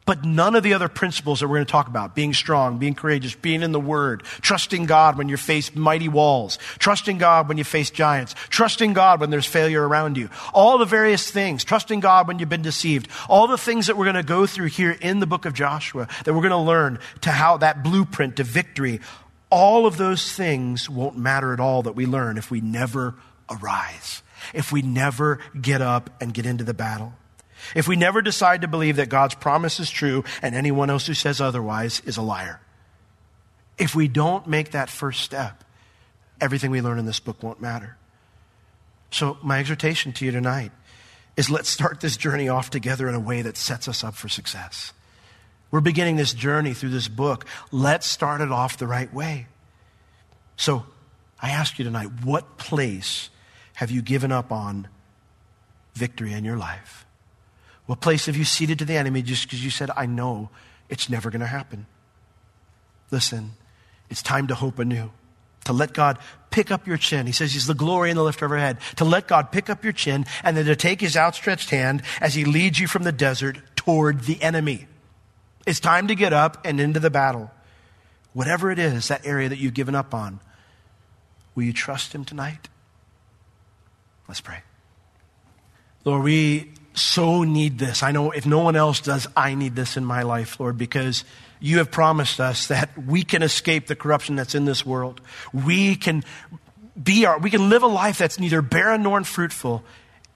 But 0.06 0.26
none 0.26 0.56
of 0.56 0.64
the 0.64 0.74
other 0.74 0.88
principles 0.88 1.40
that 1.40 1.48
we're 1.48 1.58
going 1.58 1.66
to 1.66 1.72
talk 1.72 1.88
about 1.88 2.16
being 2.16 2.34
strong, 2.34 2.80
being 2.80 2.96
courageous, 2.96 3.36
being 3.36 3.62
in 3.62 3.72
the 3.72 3.80
Word, 3.80 4.24
trusting 4.42 4.86
God 4.88 5.18
when 5.18 5.30
you 5.30 5.36
face 5.36 5.74
mighty 5.74 6.10
walls, 6.10 6.60
trusting 6.80 7.18
God 7.18 7.48
when 7.48 7.58
you 7.58 7.66
face 7.66 7.90
giants, 7.90 8.34
trusting 8.50 8.92
God 8.92 9.22
when 9.22 9.30
there's 9.30 9.46
failure 9.46 9.86
around 9.86 10.18
you, 10.18 10.30
all 10.54 10.78
the 10.78 10.86
various 10.86 11.30
things, 11.30 11.64
trusting 11.64 12.02
God 12.02 12.28
when 12.28 12.40
you've 12.40 12.48
been 12.48 12.62
deceived, 12.62 13.10
all 13.28 13.48
the 13.48 13.58
things 13.58 13.88
that 13.88 13.98
we're 13.98 14.06
going 14.06 14.16
to 14.16 14.24
go 14.24 14.46
through 14.46 14.68
here 14.68 14.92
in 14.92 15.20
the 15.20 15.28
book 15.28 15.46
of 15.46 15.54
Joshua 15.54 16.08
that 16.24 16.34
we're 16.34 16.42
going 16.42 16.52
to 16.52 16.58
learn 16.58 17.00
to 17.22 17.32
how 17.32 17.58
that 17.58 17.84
blueprint 17.84 18.38
to 18.38 18.44
victory, 18.46 19.02
all 19.50 19.86
of 19.86 19.98
those 19.98 20.34
things 20.34 20.90
won't 20.90 21.18
matter 21.18 21.54
at 21.54 21.60
all 21.60 21.84
that 21.84 21.96
we 21.96 22.06
learn 22.06 22.38
if 22.38 22.52
we 22.52 22.62
never 22.62 23.16
arise, 23.50 24.22
if 24.54 24.72
we 24.72 24.82
never 24.82 25.40
get 25.60 25.82
up 25.82 26.10
and 26.22 26.34
get 26.34 26.46
into 26.46 26.64
the 26.64 26.74
battle. 26.74 27.14
If 27.76 27.88
we 27.88 27.96
never 27.96 28.22
decide 28.22 28.62
to 28.62 28.68
believe 28.68 28.98
that 28.98 29.10
God's 29.10 29.36
promise 29.36 29.80
is 29.80 29.90
true 29.90 30.24
and 30.42 30.54
anyone 30.56 30.90
else 30.90 31.08
who 31.08 31.14
says 31.14 31.42
otherwise 31.42 32.02
is 32.06 32.18
a 32.18 32.22
liar. 32.22 32.62
If 33.78 33.96
we 33.96 34.08
don't 34.08 34.48
make 34.48 34.72
that 34.72 34.90
first 34.90 35.22
step, 35.22 35.64
everything 36.40 36.72
we 36.72 36.82
learn 36.82 37.00
in 37.00 37.06
this 37.06 37.20
book 37.20 37.42
won't 37.42 37.62
matter. 37.62 37.98
So, 39.12 39.38
my 39.42 39.60
exhortation 39.60 40.12
to 40.14 40.26
you 40.26 40.32
tonight 40.32 40.72
is 41.38 41.50
let's 41.50 41.70
start 41.70 42.02
this 42.02 42.18
journey 42.18 42.50
off 42.50 42.70
together 42.70 43.08
in 43.08 43.16
a 43.16 43.20
way 43.20 43.42
that 43.42 43.56
sets 43.56 43.88
us 43.88 44.04
up 44.04 44.16
for 44.16 44.28
success. 44.28 44.92
We're 45.72 45.82
beginning 45.82 46.16
this 46.16 46.34
journey 46.34 46.74
through 46.74 46.90
this 46.90 47.08
book. 47.08 47.46
Let's 47.72 48.08
start 48.08 48.42
it 48.42 48.52
off 48.52 48.78
the 48.78 48.88
right 48.88 49.14
way. 49.14 49.48
So, 50.56 50.86
I 51.40 51.52
ask 51.52 51.78
you 51.78 51.86
tonight, 51.86 52.10
what 52.24 52.58
place 52.58 53.30
have 53.76 53.92
you 53.92 54.02
given 54.02 54.32
up 54.32 54.52
on 54.52 54.88
victory 55.94 56.34
in 56.34 56.44
your 56.44 56.58
life? 56.58 57.06
What 57.86 58.02
place 58.02 58.26
have 58.26 58.36
you 58.36 58.44
ceded 58.44 58.80
to 58.80 58.86
the 58.86 58.98
enemy 58.98 59.22
just 59.22 59.44
because 59.44 59.64
you 59.64 59.70
said, 59.70 59.92
I 59.96 60.06
know 60.06 60.50
it's 60.90 61.10
never 61.10 61.30
going 61.30 61.42
to 61.42 61.48
happen? 61.48 61.86
Listen, 63.12 63.52
it's 64.10 64.22
time 64.22 64.48
to 64.48 64.56
hope 64.56 64.80
anew. 64.80 65.12
To 65.66 65.74
let 65.74 65.94
God 65.94 66.18
pick 66.50 66.72
up 66.72 66.88
your 66.88 66.98
chin. 66.98 67.28
He 67.28 67.34
says 67.34 67.54
he's 67.54 67.68
the 67.68 67.74
glory 67.74 68.10
and 68.10 68.18
the 68.18 68.24
lifter 68.24 68.46
of 68.46 68.52
our 68.52 68.58
head. 68.58 68.78
To 68.98 69.06
let 69.06 69.28
God 69.28 69.52
pick 69.52 69.70
up 69.70 69.84
your 69.84 69.94
chin 69.94 70.26
and 70.44 70.56
then 70.56 70.66
to 70.66 70.76
take 70.76 71.02
his 71.02 71.18
outstretched 71.18 71.70
hand 71.70 72.04
as 72.22 72.34
he 72.34 72.46
leads 72.46 72.80
you 72.80 72.88
from 72.88 73.04
the 73.04 73.12
desert 73.12 73.58
toward 73.76 74.22
the 74.22 74.42
enemy. 74.42 74.88
It's 75.68 75.82
time 75.82 76.08
to 76.08 76.16
get 76.16 76.32
up 76.32 76.66
and 76.66 76.80
into 76.80 77.02
the 77.02 77.10
battle. 77.10 77.52
Whatever 78.32 78.72
it 78.72 78.80
is, 78.80 79.10
that 79.10 79.26
area 79.26 79.50
that 79.50 79.58
you've 79.58 79.74
given 79.74 79.96
up 79.96 80.14
on, 80.14 80.40
will 81.56 81.64
you 81.64 81.74
trust 81.74 82.16
him 82.16 82.24
tonight? 82.24 82.70
Let's 84.30 84.40
pray. 84.40 84.60
Lord, 86.06 86.24
we 86.24 86.72
so 86.94 87.44
need 87.44 87.80
this. 87.80 88.02
I 88.02 88.12
know 88.12 88.32
if 88.32 88.46
no 88.46 88.60
one 88.60 88.78
else 88.78 89.02
does, 89.02 89.28
I 89.36 89.56
need 89.56 89.76
this 89.76 89.98
in 89.98 90.06
my 90.06 90.22
life, 90.22 90.58
Lord, 90.58 90.78
because 90.78 91.26
you 91.60 91.80
have 91.80 91.92
promised 91.92 92.40
us 92.40 92.68
that 92.68 92.98
we 92.98 93.24
can 93.24 93.44
escape 93.44 93.88
the 93.88 93.96
corruption 93.96 94.38
that's 94.38 94.56
in 94.56 94.64
this 94.64 94.86
world. 94.86 95.20
We 95.52 95.98
can 95.98 96.24
be 97.02 97.26
our, 97.26 97.40
we 97.40 97.50
can 97.50 97.70
live 97.70 97.84
a 97.84 97.88
life 97.88 98.20
that's 98.20 98.40
neither 98.40 98.62
barren 98.62 99.04
nor 99.04 99.18
unfruitful 99.18 99.84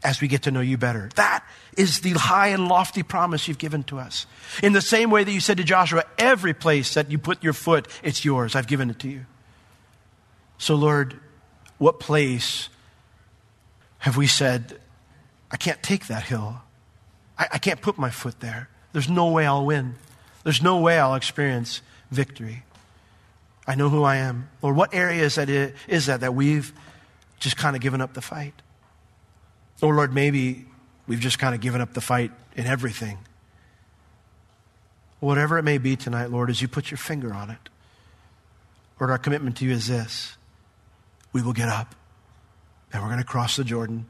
as 0.03 0.21
we 0.21 0.27
get 0.27 0.43
to 0.43 0.51
know 0.51 0.61
you 0.61 0.77
better. 0.77 1.09
That 1.15 1.45
is 1.77 2.01
the 2.01 2.11
high 2.11 2.47
and 2.47 2.67
lofty 2.67 3.03
promise 3.03 3.47
you've 3.47 3.57
given 3.57 3.83
to 3.83 3.99
us. 3.99 4.25
In 4.63 4.73
the 4.73 4.81
same 4.81 5.11
way 5.11 5.23
that 5.23 5.31
you 5.31 5.39
said 5.39 5.57
to 5.57 5.63
Joshua, 5.63 6.03
every 6.17 6.53
place 6.53 6.95
that 6.95 7.11
you 7.11 7.17
put 7.17 7.43
your 7.43 7.53
foot, 7.53 7.87
it's 8.03 8.25
yours. 8.25 8.55
I've 8.55 8.67
given 8.67 8.89
it 8.89 8.99
to 8.99 9.09
you. 9.09 9.25
So, 10.57 10.75
Lord, 10.75 11.19
what 11.77 11.99
place 11.99 12.69
have 13.99 14.17
we 14.17 14.27
said, 14.27 14.79
I 15.51 15.57
can't 15.57 15.81
take 15.83 16.07
that 16.07 16.23
hill. 16.23 16.61
I, 17.37 17.47
I 17.53 17.57
can't 17.57 17.81
put 17.81 17.97
my 17.97 18.09
foot 18.09 18.39
there. 18.39 18.69
There's 18.93 19.09
no 19.09 19.27
way 19.29 19.45
I'll 19.45 19.65
win. 19.65 19.95
There's 20.43 20.61
no 20.61 20.79
way 20.79 20.99
I'll 20.99 21.15
experience 21.15 21.81
victory. 22.09 22.63
I 23.67 23.75
know 23.75 23.89
who 23.89 24.03
I 24.03 24.17
am. 24.17 24.49
Lord, 24.61 24.75
what 24.75 24.93
area 24.93 25.23
is 25.23 25.35
that, 25.35 25.49
is 25.87 26.07
that 26.07 26.21
that 26.21 26.33
we've 26.33 26.73
just 27.39 27.57
kind 27.57 27.75
of 27.75 27.81
given 27.81 28.01
up 28.01 28.13
the 28.13 28.21
fight? 28.21 28.53
Or, 29.81 29.95
Lord, 29.95 30.13
maybe 30.13 30.65
we've 31.07 31.19
just 31.19 31.39
kind 31.39 31.55
of 31.55 31.61
given 31.61 31.81
up 31.81 31.93
the 31.93 32.01
fight 32.01 32.31
in 32.55 32.65
everything. 32.67 33.17
Whatever 35.19 35.57
it 35.57 35.63
may 35.63 35.77
be 35.77 35.95
tonight, 35.95 36.31
Lord, 36.31 36.49
as 36.49 36.61
you 36.61 36.67
put 36.67 36.91
your 36.91 36.97
finger 36.97 37.33
on 37.33 37.49
it, 37.49 37.69
Lord, 38.99 39.11
our 39.11 39.17
commitment 39.17 39.57
to 39.57 39.65
you 39.65 39.71
is 39.71 39.87
this 39.87 40.37
we 41.33 41.41
will 41.41 41.53
get 41.53 41.69
up 41.69 41.95
and 42.91 43.01
we're 43.01 43.09
going 43.09 43.19
to 43.19 43.25
cross 43.25 43.55
the 43.55 43.63
Jordan 43.63 44.05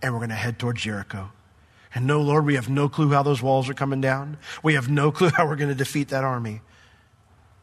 and 0.00 0.12
we're 0.12 0.20
going 0.20 0.30
to 0.30 0.34
head 0.34 0.58
towards 0.58 0.82
Jericho. 0.82 1.30
And 1.94 2.06
no, 2.06 2.20
Lord, 2.22 2.46
we 2.46 2.54
have 2.54 2.68
no 2.68 2.88
clue 2.88 3.10
how 3.10 3.22
those 3.22 3.42
walls 3.42 3.68
are 3.68 3.74
coming 3.74 4.00
down. 4.00 4.38
We 4.62 4.74
have 4.74 4.88
no 4.88 5.12
clue 5.12 5.28
how 5.28 5.46
we're 5.46 5.56
going 5.56 5.68
to 5.68 5.74
defeat 5.74 6.08
that 6.08 6.24
army. 6.24 6.60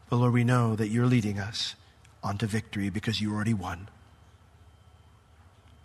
But 0.08 0.16
Lord, 0.16 0.32
we 0.32 0.44
know 0.44 0.76
that 0.76 0.88
you're 0.88 1.06
leading 1.06 1.38
us 1.38 1.74
onto 2.22 2.46
victory 2.46 2.90
because 2.90 3.20
you 3.20 3.32
already 3.34 3.54
won. 3.54 3.88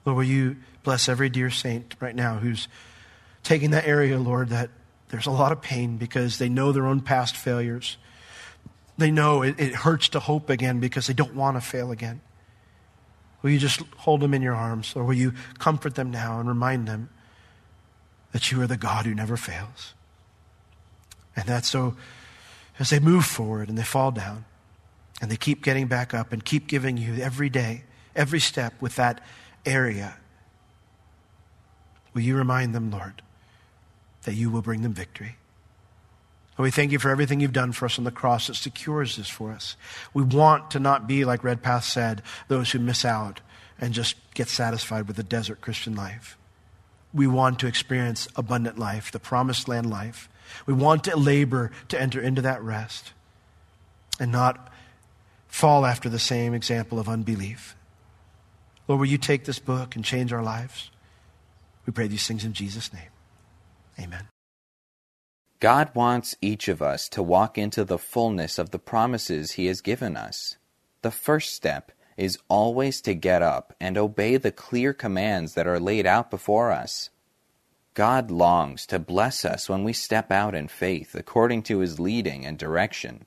Lord, 0.05 0.17
will 0.17 0.23
you 0.23 0.57
bless 0.83 1.09
every 1.09 1.29
dear 1.29 1.49
saint 1.49 1.95
right 1.99 2.15
now 2.15 2.37
who's 2.37 2.67
taking 3.43 3.71
that 3.71 3.87
area, 3.87 4.17
Lord, 4.19 4.49
that 4.49 4.69
there's 5.09 5.25
a 5.25 5.31
lot 5.31 5.51
of 5.51 5.61
pain 5.61 5.97
because 5.97 6.37
they 6.37 6.49
know 6.49 6.71
their 6.71 6.85
own 6.85 7.01
past 7.01 7.35
failures. 7.35 7.97
They 8.97 9.11
know 9.11 9.41
it, 9.41 9.59
it 9.59 9.73
hurts 9.73 10.09
to 10.09 10.19
hope 10.19 10.49
again 10.49 10.79
because 10.79 11.07
they 11.07 11.13
don't 11.13 11.35
want 11.35 11.57
to 11.57 11.61
fail 11.61 11.91
again. 11.91 12.21
Will 13.41 13.51
you 13.51 13.59
just 13.59 13.81
hold 13.97 14.21
them 14.21 14.33
in 14.33 14.41
your 14.41 14.55
arms, 14.55 14.95
or 14.95 15.03
will 15.03 15.13
you 15.13 15.33
comfort 15.59 15.95
them 15.95 16.09
now 16.09 16.39
and 16.39 16.49
remind 16.49 16.87
them 16.87 17.09
that 18.31 18.51
you 18.51 18.61
are 18.61 18.67
the 18.67 18.77
God 18.77 19.05
who 19.05 19.13
never 19.13 19.37
fails? 19.37 19.93
And 21.35 21.45
that 21.45 21.65
so, 21.65 21.95
as 22.79 22.89
they 22.89 22.99
move 22.99 23.25
forward 23.25 23.69
and 23.69 23.77
they 23.77 23.83
fall 23.83 24.11
down, 24.11 24.45
and 25.21 25.29
they 25.29 25.37
keep 25.37 25.63
getting 25.63 25.87
back 25.87 26.13
up 26.13 26.33
and 26.33 26.43
keep 26.43 26.67
giving 26.67 26.97
you 26.97 27.15
every 27.15 27.49
day, 27.49 27.83
every 28.15 28.39
step 28.39 28.73
with 28.81 28.95
that 28.95 29.21
area, 29.65 30.17
will 32.13 32.21
you 32.21 32.35
remind 32.35 32.73
them, 32.73 32.91
Lord, 32.91 33.21
that 34.23 34.33
you 34.33 34.49
will 34.49 34.61
bring 34.61 34.81
them 34.81 34.93
victory? 34.93 35.37
we 36.57 36.71
thank 36.71 36.93
you 36.93 36.99
for 36.99 37.09
everything 37.09 37.41
you've 37.41 37.51
done 37.51 37.73
for 37.73 37.85
us 37.85 37.97
on 37.97 38.05
the 38.05 38.11
cross 38.11 38.47
that 38.47 38.55
secures 38.55 39.17
this 39.17 39.27
for 39.27 39.51
us. 39.51 39.75
We 40.13 40.23
want 40.23 40.71
to 40.71 40.79
not 40.79 41.05
be, 41.05 41.25
like 41.25 41.43
Redpath 41.43 41.83
said, 41.83 42.21
those 42.47 42.71
who 42.71 42.79
miss 42.79 43.03
out 43.03 43.41
and 43.79 43.93
just 43.93 44.15
get 44.33 44.47
satisfied 44.47 45.07
with 45.07 45.17
the 45.17 45.23
desert 45.23 45.59
Christian 45.59 45.95
life. 45.95 46.37
We 47.13 47.27
want 47.27 47.59
to 47.59 47.67
experience 47.67 48.29
abundant 48.37 48.79
life, 48.79 49.11
the 49.11 49.19
promised 49.19 49.67
land 49.67 49.89
life. 49.89 50.29
We 50.65 50.73
want 50.73 51.03
to 51.05 51.17
labor 51.17 51.71
to 51.89 51.99
enter 51.99 52.21
into 52.21 52.41
that 52.43 52.61
rest 52.61 53.11
and 54.19 54.31
not 54.31 54.71
fall 55.47 55.85
after 55.85 56.09
the 56.09 56.19
same 56.19 56.53
example 56.53 56.99
of 56.99 57.09
unbelief. 57.09 57.75
Lord, 58.87 58.99
will 58.99 59.07
you 59.07 59.17
take 59.17 59.45
this 59.45 59.59
book 59.59 59.95
and 59.95 60.05
change 60.05 60.31
our 60.31 60.43
lives? 60.43 60.91
We 61.85 61.93
pray 61.93 62.07
these 62.07 62.27
things 62.27 62.45
in 62.45 62.53
Jesus' 62.53 62.93
name. 62.93 63.09
Amen. 63.99 64.27
God 65.59 65.89
wants 65.95 66.35
each 66.41 66.67
of 66.67 66.81
us 66.81 67.09
to 67.09 67.23
walk 67.23 67.57
into 67.57 67.83
the 67.83 67.97
fullness 67.97 68.59
of 68.59 68.71
the 68.71 68.79
promises 68.79 69.53
He 69.53 69.67
has 69.67 69.81
given 69.81 70.15
us. 70.15 70.57
The 71.01 71.11
first 71.11 71.53
step 71.53 71.91
is 72.17 72.37
always 72.47 73.01
to 73.01 73.13
get 73.13 73.41
up 73.41 73.73
and 73.79 73.97
obey 73.97 74.37
the 74.37 74.51
clear 74.51 74.93
commands 74.93 75.53
that 75.53 75.67
are 75.67 75.79
laid 75.79 76.05
out 76.05 76.29
before 76.29 76.71
us. 76.71 77.09
God 77.93 78.29
longs 78.29 78.85
to 78.87 78.99
bless 78.99 79.45
us 79.45 79.69
when 79.69 79.83
we 79.83 79.93
step 79.93 80.31
out 80.31 80.53
in 80.53 80.67
faith 80.67 81.15
according 81.15 81.63
to 81.63 81.79
His 81.79 81.99
leading 81.99 82.45
and 82.45 82.57
direction. 82.57 83.25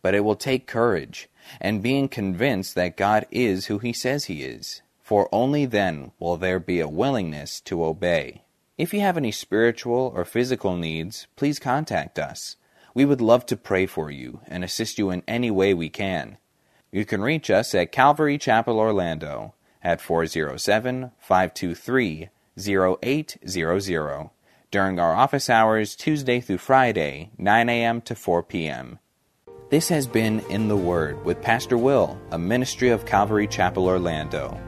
But 0.00 0.14
it 0.14 0.20
will 0.24 0.36
take 0.36 0.66
courage 0.66 1.28
and 1.60 1.82
being 1.82 2.08
convinced 2.08 2.74
that 2.74 2.96
God 2.96 3.26
is 3.30 3.66
who 3.66 3.78
He 3.78 3.92
says 3.92 4.24
He 4.24 4.42
is, 4.42 4.80
for 5.08 5.26
only 5.32 5.64
then 5.64 6.12
will 6.18 6.36
there 6.36 6.60
be 6.60 6.80
a 6.80 6.86
willingness 6.86 7.62
to 7.62 7.82
obey. 7.82 8.42
If 8.76 8.92
you 8.92 9.00
have 9.00 9.16
any 9.16 9.32
spiritual 9.32 10.12
or 10.14 10.26
physical 10.26 10.76
needs, 10.76 11.26
please 11.34 11.58
contact 11.58 12.18
us. 12.18 12.56
We 12.92 13.06
would 13.06 13.22
love 13.22 13.46
to 13.46 13.56
pray 13.56 13.86
for 13.86 14.10
you 14.10 14.40
and 14.46 14.62
assist 14.62 14.98
you 14.98 15.08
in 15.08 15.22
any 15.26 15.50
way 15.50 15.72
we 15.72 15.88
can. 15.88 16.36
You 16.92 17.06
can 17.06 17.22
reach 17.22 17.48
us 17.48 17.74
at 17.74 17.90
Calvary 17.90 18.36
Chapel 18.36 18.78
Orlando 18.78 19.54
at 19.82 20.02
407 20.02 21.12
523 21.18 22.28
0800 22.58 24.30
during 24.70 25.00
our 25.00 25.14
office 25.14 25.48
hours 25.48 25.96
Tuesday 25.96 26.40
through 26.40 26.58
Friday, 26.58 27.30
9 27.38 27.68
a.m. 27.70 28.02
to 28.02 28.14
4 28.14 28.42
p.m. 28.42 28.98
This 29.70 29.88
has 29.88 30.06
been 30.06 30.40
In 30.50 30.68
the 30.68 30.76
Word 30.76 31.24
with 31.24 31.40
Pastor 31.40 31.78
Will, 31.78 32.20
a 32.30 32.38
ministry 32.38 32.90
of 32.90 33.06
Calvary 33.06 33.46
Chapel 33.46 33.86
Orlando. 33.86 34.67